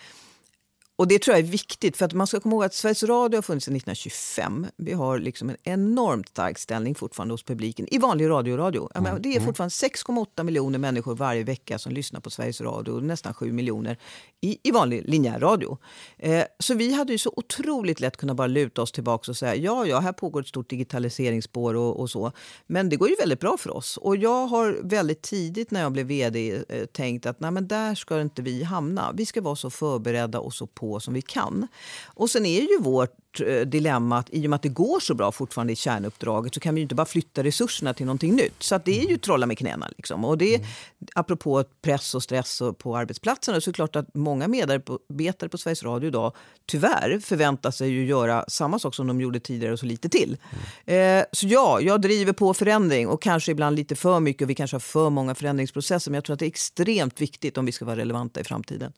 och 1.01 1.07
det 1.07 1.19
tror 1.19 1.37
jag 1.37 1.45
är 1.45 1.51
viktigt, 1.51 1.97
för 1.97 2.05
att 2.05 2.13
man 2.13 2.27
ska 2.27 2.39
komma 2.39 2.55
ihåg 2.55 2.63
att 2.63 2.73
Sveriges 2.73 3.03
Radio 3.03 3.37
har 3.37 3.41
funnits 3.41 3.65
sedan 3.65 3.75
1925. 3.75 4.67
Vi 4.77 4.93
har 4.93 5.19
liksom 5.19 5.49
en 5.49 5.57
enormt 5.63 6.29
stark 6.29 6.59
ställning 6.59 6.95
fortfarande 6.95 7.33
hos 7.33 7.43
publiken 7.43 7.93
i 7.93 7.97
vanlig 7.97 8.29
radioradio. 8.29 8.89
Mm. 8.95 9.21
det 9.21 9.29
är 9.29 9.31
mm. 9.31 9.45
fortfarande 9.45 9.71
6,8 9.71 10.43
miljoner 10.43 10.79
människor 10.79 11.15
varje 11.15 11.43
vecka 11.43 11.79
som 11.79 11.91
lyssnar 11.91 12.19
på 12.19 12.29
Sveriges 12.29 12.61
Radio 12.61 12.91
och 12.91 13.03
nästan 13.03 13.33
7 13.33 13.51
miljoner 13.51 13.97
i, 14.41 14.57
i 14.63 14.71
vanlig 14.71 15.09
linjär 15.09 15.39
radio. 15.39 15.77
Eh, 16.17 16.43
så 16.59 16.73
vi 16.73 16.93
hade 16.93 17.11
ju 17.11 17.17
så 17.17 17.33
otroligt 17.35 17.99
lätt 17.99 18.17
kunnat 18.17 18.35
bara 18.35 18.47
luta 18.47 18.81
oss 18.81 18.91
tillbaka 18.91 19.31
och 19.31 19.37
säga 19.37 19.55
ja, 19.55 19.85
ja, 19.85 19.99
här 19.99 20.13
pågår 20.13 20.41
ett 20.41 20.47
stort 20.47 20.69
digitaliseringsspår 20.69 21.73
och, 21.73 21.99
och, 21.99 22.09
så. 22.09 22.31
Men 22.67 22.89
det 22.89 22.95
går 22.95 23.09
ju 23.09 23.15
väldigt 23.15 23.39
bra 23.39 23.57
för 23.57 23.75
oss. 23.75 23.97
Och 23.97 24.17
jag 24.17 24.47
har 24.47 24.79
väldigt 24.83 25.21
tidigt 25.21 25.71
när 25.71 25.81
jag 25.81 25.91
blev 25.91 26.05
vd 26.05 26.63
eh, 26.69 26.85
tänkt 26.85 27.25
att 27.25 27.39
nej, 27.39 27.51
men 27.51 27.67
där 27.67 27.95
ska 27.95 28.21
inte 28.21 28.41
vi 28.41 28.63
hamna. 28.63 29.11
Vi 29.13 29.25
ska 29.25 29.41
vara 29.41 29.55
så 29.55 29.69
förberedda 29.69 30.39
och 30.39 30.53
så 30.53 30.67
på 30.67 30.90
som 30.99 31.13
vi 31.13 31.21
kan. 31.21 31.67
Och 32.05 32.29
sen 32.29 32.45
är 32.45 32.61
ju 32.61 32.79
vårt 32.79 33.21
Eh, 33.39 33.61
dilemmat 33.61 34.27
i 34.31 34.45
och 34.45 34.49
med 34.49 34.55
att 34.55 34.61
det 34.61 34.69
går 34.69 34.99
så 34.99 35.13
bra 35.13 35.31
fortfarande 35.31 35.73
i 35.73 35.75
kärnuppdraget 35.75 36.53
så 36.53 36.59
kan 36.59 36.75
vi 36.75 36.81
inte 36.81 36.95
bara 36.95 37.05
flytta 37.05 37.43
resurserna 37.43 37.93
till 37.93 38.05
någonting 38.05 38.35
nytt. 38.35 38.63
Så 38.63 38.79
det 38.85 38.91
är 38.91 39.01
ju 39.01 39.07
mm. 39.07 39.19
trolla 39.19 39.45
med 39.45 39.57
knäna. 39.57 39.89
Liksom. 39.97 40.25
Och 40.25 40.37
det, 40.37 40.55
mm. 40.55 40.67
Apropå 41.15 41.63
press 41.81 42.15
och 42.15 42.23
stress 42.23 42.61
på 42.77 42.97
arbetsplatserna 42.97 43.61
så 43.61 43.69
är 43.69 43.71
det 43.71 43.75
klart 43.75 43.95
att 43.95 44.15
många 44.15 44.47
medarbetare 44.47 45.49
på 45.49 45.57
Sveriges 45.57 45.83
Radio 45.83 46.07
idag 46.07 46.33
tyvärr 46.65 47.19
förväntar 47.19 47.71
sig 47.71 47.89
ju 47.89 48.05
göra 48.05 48.45
samma 48.47 48.79
sak 48.79 48.95
som 48.95 49.07
de 49.07 49.21
gjorde 49.21 49.39
tidigare 49.39 49.73
och 49.73 49.79
så 49.79 49.85
lite 49.85 50.09
till. 50.09 50.37
Mm. 50.85 51.19
Eh, 51.19 51.25
så 51.31 51.47
ja, 51.47 51.81
jag 51.81 52.01
driver 52.01 52.33
på 52.33 52.53
förändring 52.53 53.07
och 53.07 53.21
kanske 53.21 53.51
ibland 53.51 53.75
lite 53.75 53.95
för 53.95 54.19
mycket 54.19 54.41
och 54.41 54.49
vi 54.49 54.55
kanske 54.55 54.75
har 54.75 54.79
för 54.79 55.09
många 55.09 55.35
förändringsprocesser 55.35 56.11
men 56.11 56.15
jag 56.15 56.23
tror 56.23 56.33
att 56.33 56.39
det 56.39 56.45
är 56.45 56.47
extremt 56.47 57.21
viktigt 57.21 57.57
om 57.57 57.65
vi 57.65 57.71
ska 57.71 57.85
vara 57.85 57.97
relevanta 57.97 58.39
i 58.39 58.43
framtiden. 58.43 58.93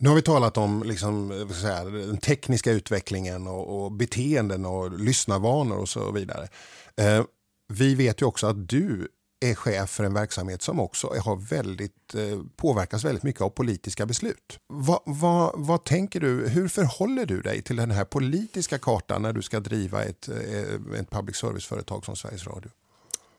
Nu 0.00 0.08
har 0.08 0.16
vi 0.16 0.22
talat 0.22 0.56
om 0.56 0.82
liksom, 0.82 1.48
säga, 1.60 1.84
den 1.84 2.18
tekniska 2.18 2.72
utvecklingen 2.72 3.46
och, 3.46 3.84
och 3.84 3.92
beteenden 3.92 4.66
och 4.66 4.98
lyssnarvanor 5.00 5.78
och 5.78 5.88
så 5.88 6.12
vidare. 6.12 6.48
Eh, 6.96 7.24
vi 7.72 7.94
vet 7.94 8.22
ju 8.22 8.26
också 8.26 8.46
att 8.46 8.68
du 8.68 9.08
är 9.40 9.54
chef 9.54 9.90
för 9.90 10.04
en 10.04 10.14
verksamhet 10.14 10.62
som 10.62 10.80
också 10.80 11.06
har 11.24 11.36
väldigt, 11.36 12.14
eh, 12.14 12.42
påverkas 12.56 13.04
väldigt 13.04 13.22
mycket 13.22 13.42
av 13.42 13.48
politiska 13.48 14.06
beslut. 14.06 14.58
Va, 14.68 15.02
va, 15.06 15.52
vad 15.54 15.84
tänker 15.84 16.20
du, 16.20 16.48
hur 16.48 16.68
förhåller 16.68 17.26
du 17.26 17.40
dig 17.40 17.62
till 17.62 17.76
den 17.76 17.90
här 17.90 18.04
politiska 18.04 18.78
kartan 18.78 19.22
när 19.22 19.32
du 19.32 19.42
ska 19.42 19.60
driva 19.60 20.04
ett, 20.04 20.28
eh, 20.28 21.00
ett 21.00 21.10
public 21.10 21.36
service-företag 21.36 22.04
som 22.04 22.16
Sveriges 22.16 22.46
Radio? 22.46 22.70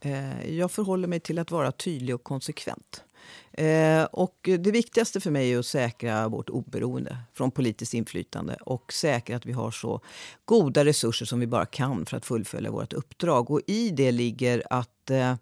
Eh, 0.02 0.56
jag 0.56 0.72
förhåller 0.72 1.08
mig 1.08 1.20
till 1.20 1.40
att 1.40 1.52
vara 1.52 1.72
tydlig 1.72 2.16
och 2.16 2.24
konsekvent. 2.24 3.04
Eh, 3.52 4.04
och 4.04 4.38
det 4.42 4.72
viktigaste 4.72 5.20
för 5.20 5.32
mig 5.32 5.54
är 5.54 5.60
att 5.60 5.66
säkra 5.66 6.28
vårt 6.28 6.50
oberoende 6.50 7.18
från 7.34 7.52
politiskt 7.52 7.94
inflytande 7.94 8.58
och 8.62 8.94
säkra 8.94 9.36
att 9.36 9.46
vi 9.46 9.52
har 9.52 9.72
så 9.72 10.02
goda 10.46 10.86
resurser 10.86 11.26
som 11.26 11.40
vi 11.40 11.48
bara 11.48 11.66
kan 11.66 12.06
för 12.06 12.18
att 12.18 12.26
fullfölja 12.26 12.72
vårt 12.72 12.94
uppdrag. 12.94 13.52
Och 13.52 13.62
i 13.68 13.90
det 13.90 14.12
ligger 14.12 14.64
att 14.70 15.10
eh, 15.10 15.36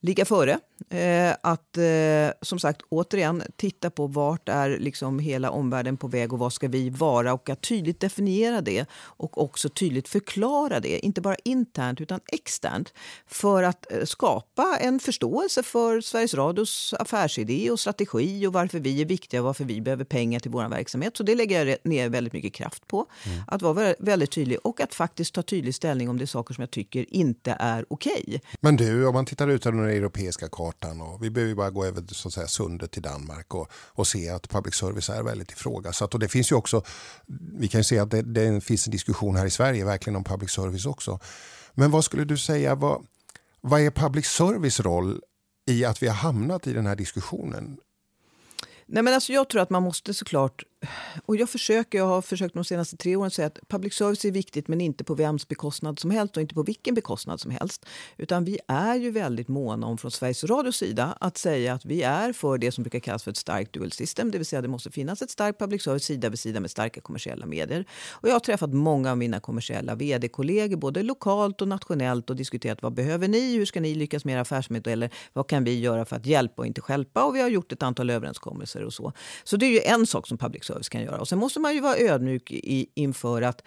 ligga 0.00 0.24
före. 0.24 0.58
Eh, 0.90 1.36
att 1.42 1.78
eh, 1.78 2.30
som 2.42 2.58
sagt 2.58 2.82
återigen 2.88 3.42
titta 3.56 3.90
på 3.90 4.06
vart 4.06 4.48
är 4.48 4.78
liksom 4.78 5.18
hela 5.18 5.50
omvärlden 5.50 5.96
på 5.96 6.08
väg 6.08 6.32
och 6.32 6.38
vad 6.38 6.52
ska 6.52 6.68
vi 6.68 6.90
vara 6.90 7.32
och 7.32 7.50
att 7.50 7.60
tydligt 7.60 8.00
definiera 8.00 8.60
det 8.60 8.86
och 8.92 9.42
också 9.42 9.68
tydligt 9.68 10.08
förklara 10.08 10.80
det, 10.80 10.98
inte 10.98 11.20
bara 11.20 11.36
internt 11.44 12.00
utan 12.00 12.20
externt 12.26 12.92
för 13.26 13.62
att 13.62 13.92
eh, 13.92 14.04
skapa 14.04 14.78
en 14.80 15.00
förståelse 15.00 15.62
för 15.62 16.00
Sveriges 16.00 16.34
Radios 16.34 16.94
affärsidé 16.98 17.70
och 17.70 17.80
strategi 17.80 18.46
och 18.46 18.52
varför 18.52 18.78
vi 18.78 19.00
är 19.00 19.06
viktiga 19.06 19.40
och 19.40 19.46
varför 19.46 19.64
vi 19.64 19.80
behöver 19.80 20.04
pengar 20.04 20.40
till 20.40 20.50
vår 20.50 20.68
verksamhet. 20.68 21.16
Så 21.16 21.22
det 21.22 21.34
lägger 21.34 21.66
jag 21.66 21.78
ner 21.84 22.08
väldigt 22.08 22.32
mycket 22.32 22.52
kraft 22.52 22.86
på. 22.86 23.06
Mm. 23.26 23.42
Att 23.46 23.62
vara 23.62 23.94
väldigt 23.98 24.30
tydlig 24.30 24.58
och 24.64 24.80
att 24.80 24.94
faktiskt 24.94 25.34
ta 25.34 25.42
tydlig 25.42 25.74
ställning 25.74 26.08
om 26.08 26.18
det 26.18 26.24
är 26.24 26.26
saker 26.26 26.54
som 26.54 26.62
jag 26.62 26.70
tycker 26.70 27.14
inte 27.14 27.56
är 27.60 27.84
okej. 27.88 28.24
Okay. 28.26 28.40
Men 28.60 28.76
du, 28.76 29.06
om 29.06 29.14
man 29.14 29.26
tittar 29.26 29.48
ut 29.48 29.66
över 29.66 29.78
den 29.78 29.90
europeiska 29.90 30.48
kartan 30.72 31.00
och 31.00 31.24
vi 31.24 31.30
behöver 31.30 31.54
bara 31.54 31.70
gå 31.70 31.84
över 31.84 32.02
så 32.14 32.28
att 32.28 32.34
säga, 32.34 32.46
sundet 32.46 32.90
till 32.90 33.02
Danmark 33.02 33.54
och, 33.54 33.70
och 33.72 34.06
se 34.06 34.28
att 34.28 34.48
public 34.48 34.74
service 34.74 35.08
är 35.08 35.22
väldigt 35.22 35.52
ifrågasatt. 35.52 36.14
Och 36.14 36.20
det 36.20 36.28
finns 36.28 36.52
ju 36.52 36.56
också, 36.56 36.82
vi 37.58 37.68
kan 37.68 37.80
ju 37.80 37.84
se 37.84 37.98
att 37.98 38.10
det, 38.10 38.22
det 38.22 38.60
finns 38.60 38.86
en 38.86 38.90
diskussion 38.90 39.36
här 39.36 39.46
i 39.46 39.50
Sverige 39.50 39.84
verkligen 39.84 40.16
om 40.16 40.24
public 40.24 40.50
service 40.50 40.86
också. 40.86 41.18
Men 41.74 41.90
vad 41.90 42.04
skulle 42.04 42.24
du 42.24 42.36
säga, 42.36 42.74
vad, 42.74 43.06
vad 43.60 43.80
är 43.80 43.90
public 43.90 44.26
service 44.26 44.80
roll 44.80 45.20
i 45.66 45.84
att 45.84 46.02
vi 46.02 46.08
har 46.08 46.14
hamnat 46.14 46.66
i 46.66 46.72
den 46.72 46.86
här 46.86 46.96
diskussionen? 46.96 47.76
Nej, 48.86 49.02
men 49.02 49.14
alltså 49.14 49.32
jag 49.32 49.48
tror 49.48 49.62
att 49.62 49.70
man 49.70 49.82
måste 49.82 50.14
såklart 50.14 50.62
och 51.26 51.36
jag 51.36 51.50
försöker, 51.50 51.98
jag 51.98 52.06
har 52.06 52.22
försökt 52.22 52.54
de 52.54 52.64
senaste 52.64 52.96
tre 52.96 53.16
åren 53.16 53.30
säga 53.30 53.46
att 53.46 53.58
public 53.68 53.94
service 53.94 54.24
är 54.24 54.30
viktigt 54.30 54.68
men 54.68 54.80
inte 54.80 55.04
på 55.04 55.14
vems 55.14 55.48
bekostnad 55.48 55.98
som 55.98 56.10
helst 56.10 56.36
och 56.36 56.40
inte 56.40 56.54
på 56.54 56.62
vilken 56.62 56.94
bekostnad 56.94 57.40
som 57.40 57.50
helst. 57.50 57.86
Utan 58.16 58.44
vi 58.44 58.58
är 58.68 58.94
ju 58.94 59.10
väldigt 59.10 59.48
måna 59.48 59.86
om 59.86 59.98
från 59.98 60.10
Sveriges 60.10 60.44
Radios 60.44 60.76
sida 60.76 61.16
att 61.20 61.38
säga 61.38 61.74
att 61.74 61.84
vi 61.84 62.02
är 62.02 62.32
för 62.32 62.58
det 62.58 62.72
som 62.72 62.82
brukar 62.82 63.00
kallas 63.00 63.22
för 63.22 63.30
ett 63.30 63.36
starkt 63.36 63.72
dual 63.72 63.92
system. 63.92 64.30
Det 64.30 64.38
vill 64.38 64.46
säga 64.46 64.62
det 64.62 64.68
måste 64.68 64.90
finnas 64.90 65.22
ett 65.22 65.30
starkt 65.30 65.58
public 65.58 65.82
service 65.82 66.04
sida 66.04 66.28
vid 66.28 66.38
sida 66.38 66.60
med 66.60 66.70
starka 66.70 67.00
kommersiella 67.00 67.46
medier. 67.46 67.84
Och 68.10 68.28
jag 68.28 68.32
har 68.32 68.40
träffat 68.40 68.72
många 68.72 69.10
av 69.10 69.18
mina 69.18 69.40
kommersiella 69.40 69.94
vd-kollegor 69.94 70.76
både 70.76 71.02
lokalt 71.02 71.62
och 71.62 71.68
nationellt 71.68 72.30
och 72.30 72.36
diskuterat 72.36 72.82
vad 72.82 72.94
behöver 72.94 73.28
ni, 73.28 73.56
hur 73.56 73.64
ska 73.64 73.80
ni 73.80 73.94
lyckas 73.94 74.24
med 74.24 74.32
era 74.32 74.40
affärsmodeller, 74.40 75.10
vad 75.32 75.48
kan 75.48 75.64
vi 75.64 75.80
göra 75.80 76.04
för 76.04 76.16
att 76.16 76.26
hjälpa 76.26 76.62
och 76.62 76.66
inte 76.66 76.80
hjälpa 76.88 77.24
och 77.24 77.34
vi 77.34 77.40
har 77.40 77.48
gjort 77.48 77.72
ett 77.72 77.82
antal 77.82 78.10
överenskommelser 78.10 78.84
och 78.84 78.92
så. 78.92 79.12
Så 79.44 79.56
det 79.56 79.66
är 79.66 79.70
ju 79.70 79.80
en 79.80 80.06
sak 80.06 80.26
som 80.26 80.38
public 80.38 80.64
service 80.64 80.71
kan 80.88 81.02
göra. 81.02 81.20
Och 81.20 81.28
sen 81.28 81.38
måste 81.38 81.60
man 81.60 81.74
ju 81.74 81.80
vara 81.80 81.96
ödmjuk 81.96 82.50
i, 82.52 82.86
inför 82.94 83.42
att 83.42 83.62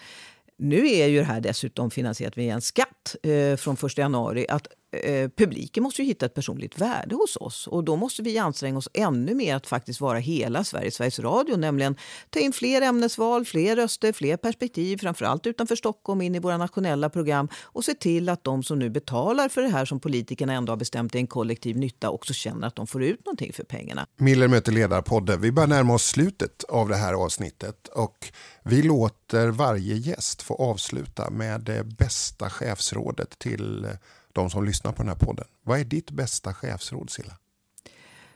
nu 0.57 0.87
är 0.87 1.07
ju 1.07 1.17
det 1.17 1.25
här 1.25 1.41
dessutom 1.41 1.91
finansierat 1.91 2.37
via 2.37 2.53
en 2.53 2.61
skatt 2.61 3.15
eh, 3.23 3.55
från 3.55 3.77
1 3.85 3.97
januari. 3.97 4.45
Att 4.49 4.67
eh, 5.03 5.29
publiken 5.29 5.83
måste 5.83 6.01
ju 6.01 6.07
hitta 6.07 6.25
ett 6.25 6.33
personligt 6.33 6.81
värde 6.81 7.15
hos 7.15 7.35
oss. 7.35 7.67
Och 7.67 7.83
då 7.83 7.95
måste 7.95 8.21
vi 8.21 8.37
anstränga 8.37 8.77
oss 8.77 8.89
ännu 8.93 9.35
mer 9.35 9.55
att 9.55 9.67
faktiskt 9.67 10.01
vara 10.01 10.19
hela 10.19 10.63
Sverige, 10.63 10.91
Sveriges 10.91 11.19
Radio. 11.19 11.57
Nämligen 11.57 11.95
ta 12.29 12.39
in 12.39 12.53
fler 12.53 12.81
ämnesval, 12.81 13.45
fler 13.45 13.75
röster, 13.75 14.13
fler 14.13 14.37
perspektiv, 14.37 14.97
framförallt 14.97 15.47
utanför 15.47 15.75
Stockholm, 15.75 16.21
in 16.21 16.35
i 16.35 16.39
våra 16.39 16.57
nationella 16.57 17.09
program 17.09 17.49
och 17.63 17.85
se 17.85 17.93
till 17.93 18.29
att 18.29 18.43
de 18.43 18.63
som 18.63 18.79
nu 18.79 18.89
betalar 18.89 19.49
för 19.49 19.61
det 19.61 19.69
här 19.69 19.85
som 19.85 19.99
politikerna 19.99 20.53
ändå 20.53 20.71
har 20.71 20.77
bestämt 20.77 21.15
är 21.15 21.19
en 21.19 21.27
kollektiv 21.27 21.77
nytta 21.77 22.09
också 22.09 22.33
känner 22.33 22.67
att 22.67 22.75
de 22.75 22.87
får 22.87 23.03
ut 23.03 23.25
någonting 23.25 23.53
för 23.53 23.63
pengarna. 23.63 24.07
Miller 24.17 24.47
möter 24.47 24.71
ledarpodden. 24.71 25.41
Vi 25.41 25.51
börjar 25.51 25.67
närma 25.67 25.93
oss 25.93 26.05
slutet 26.05 26.63
av 26.63 26.89
det 26.89 26.95
här 26.95 27.13
avsnittet 27.13 27.87
och 27.87 28.31
vi 28.63 28.81
låter 28.81 29.47
varje 29.47 29.95
gäst 29.95 30.41
få 30.41 30.55
avsluta 30.55 31.29
med 31.29 31.61
det 31.61 31.83
bästa 31.83 32.49
chefsrådet 32.49 33.39
till 33.39 33.87
de 34.35 34.49
som 34.49 34.65
lyssnar 34.65 34.91
på 34.91 34.97
den 34.97 35.09
här 35.09 35.15
podden. 35.15 35.45
Vad 35.63 35.79
är 35.79 35.83
ditt 35.83 36.11
bästa 36.11 36.53
chefsråd, 36.53 37.09
Silla? 37.09 37.33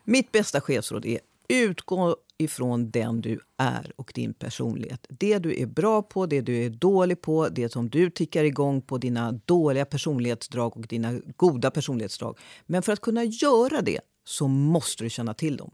Mitt 0.04 0.32
bästa 0.32 0.62
chefsråd 0.62 1.06
är 1.06 1.20
utgå 1.48 2.16
ifrån 2.38 2.92
den 2.92 3.22
du 3.22 3.40
är 3.58 3.92
och 3.96 4.12
din 4.16 4.34
personlighet. 4.34 5.06
Det 5.10 5.40
du 5.40 5.62
är 5.62 5.66
bra 5.66 6.02
på, 6.02 6.26
det 6.26 6.42
du 6.42 6.66
är 6.66 6.70
dålig 6.70 7.22
på, 7.22 7.50
det 7.50 7.70
som 7.70 7.90
du 7.90 8.10
tickar 8.10 8.44
igång 8.44 8.82
på, 8.82 8.98
dina 8.98 9.32
dåliga 9.32 9.86
personlighetsdrag 9.86 10.78
och 10.78 10.88
dina 10.88 11.14
goda 11.36 11.72
personlighetsdrag. 11.72 12.38
Men 12.66 12.84
för 12.84 12.94
att 12.94 13.02
kunna 13.02 13.24
göra 13.24 13.82
det 13.82 14.00
så 14.24 14.48
måste 14.48 15.04
du 15.04 15.10
känna 15.10 15.34
till 15.34 15.58
dem. 15.58 15.72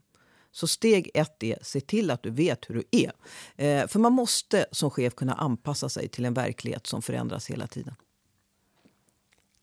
Så 0.51 0.67
steg 0.67 1.11
ett 1.13 1.43
är 1.43 1.59
se 1.61 1.81
till 1.81 2.11
att 2.11 2.23
du 2.23 2.29
vet 2.31 2.69
hur 2.69 2.75
du 2.75 2.83
är. 2.91 3.11
Eh, 3.55 3.88
för 3.88 3.99
man 3.99 4.13
måste 4.13 4.65
som 4.71 4.91
chef 4.91 5.15
kunna 5.15 5.33
anpassa 5.33 5.89
sig 5.89 6.07
till 6.07 6.25
en 6.25 6.33
verklighet 6.33 6.88
som 6.88 7.01
förändras 7.01 7.49
hela 7.49 7.67
tiden. 7.67 7.95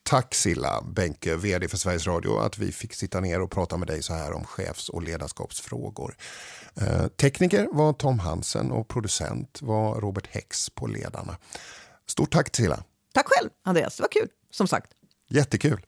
Tack 0.03 0.35
Silla 0.35 0.83
Benke, 0.83 1.37
vd 1.37 1.69
för 1.69 1.77
Sveriges 1.77 2.07
Radio, 2.07 2.39
att 2.39 2.59
vi 2.59 2.73
fick 2.73 2.95
sitta 2.95 3.21
ner 3.21 3.41
och 3.41 3.51
prata 3.51 3.77
med 3.77 3.89
dig 3.89 4.03
så 4.03 4.15
här 4.15 4.33
om 4.33 4.45
chefs 4.45 4.89
och 4.89 5.03
ledarskapsfrågor. 5.03 6.17
Eh, 6.75 7.07
tekniker 7.07 7.69
var 7.73 7.93
Tom 7.93 8.19
Hansen 8.19 8.71
och 8.71 8.89
producent 8.89 9.59
var 9.63 10.01
Robert 10.01 10.27
Hex 10.27 10.71
på 10.71 10.87
Ledarna. 10.87 11.37
Stort 12.07 12.33
tack 12.33 12.57
Silla. 12.57 12.85
Tack 13.15 13.27
själv 13.29 13.51
Andreas, 13.65 13.97
det 13.97 14.03
var 14.03 14.09
kul 14.09 14.29
som 14.51 14.69
sagt. 14.69 14.93
Jättekul. 15.29 15.87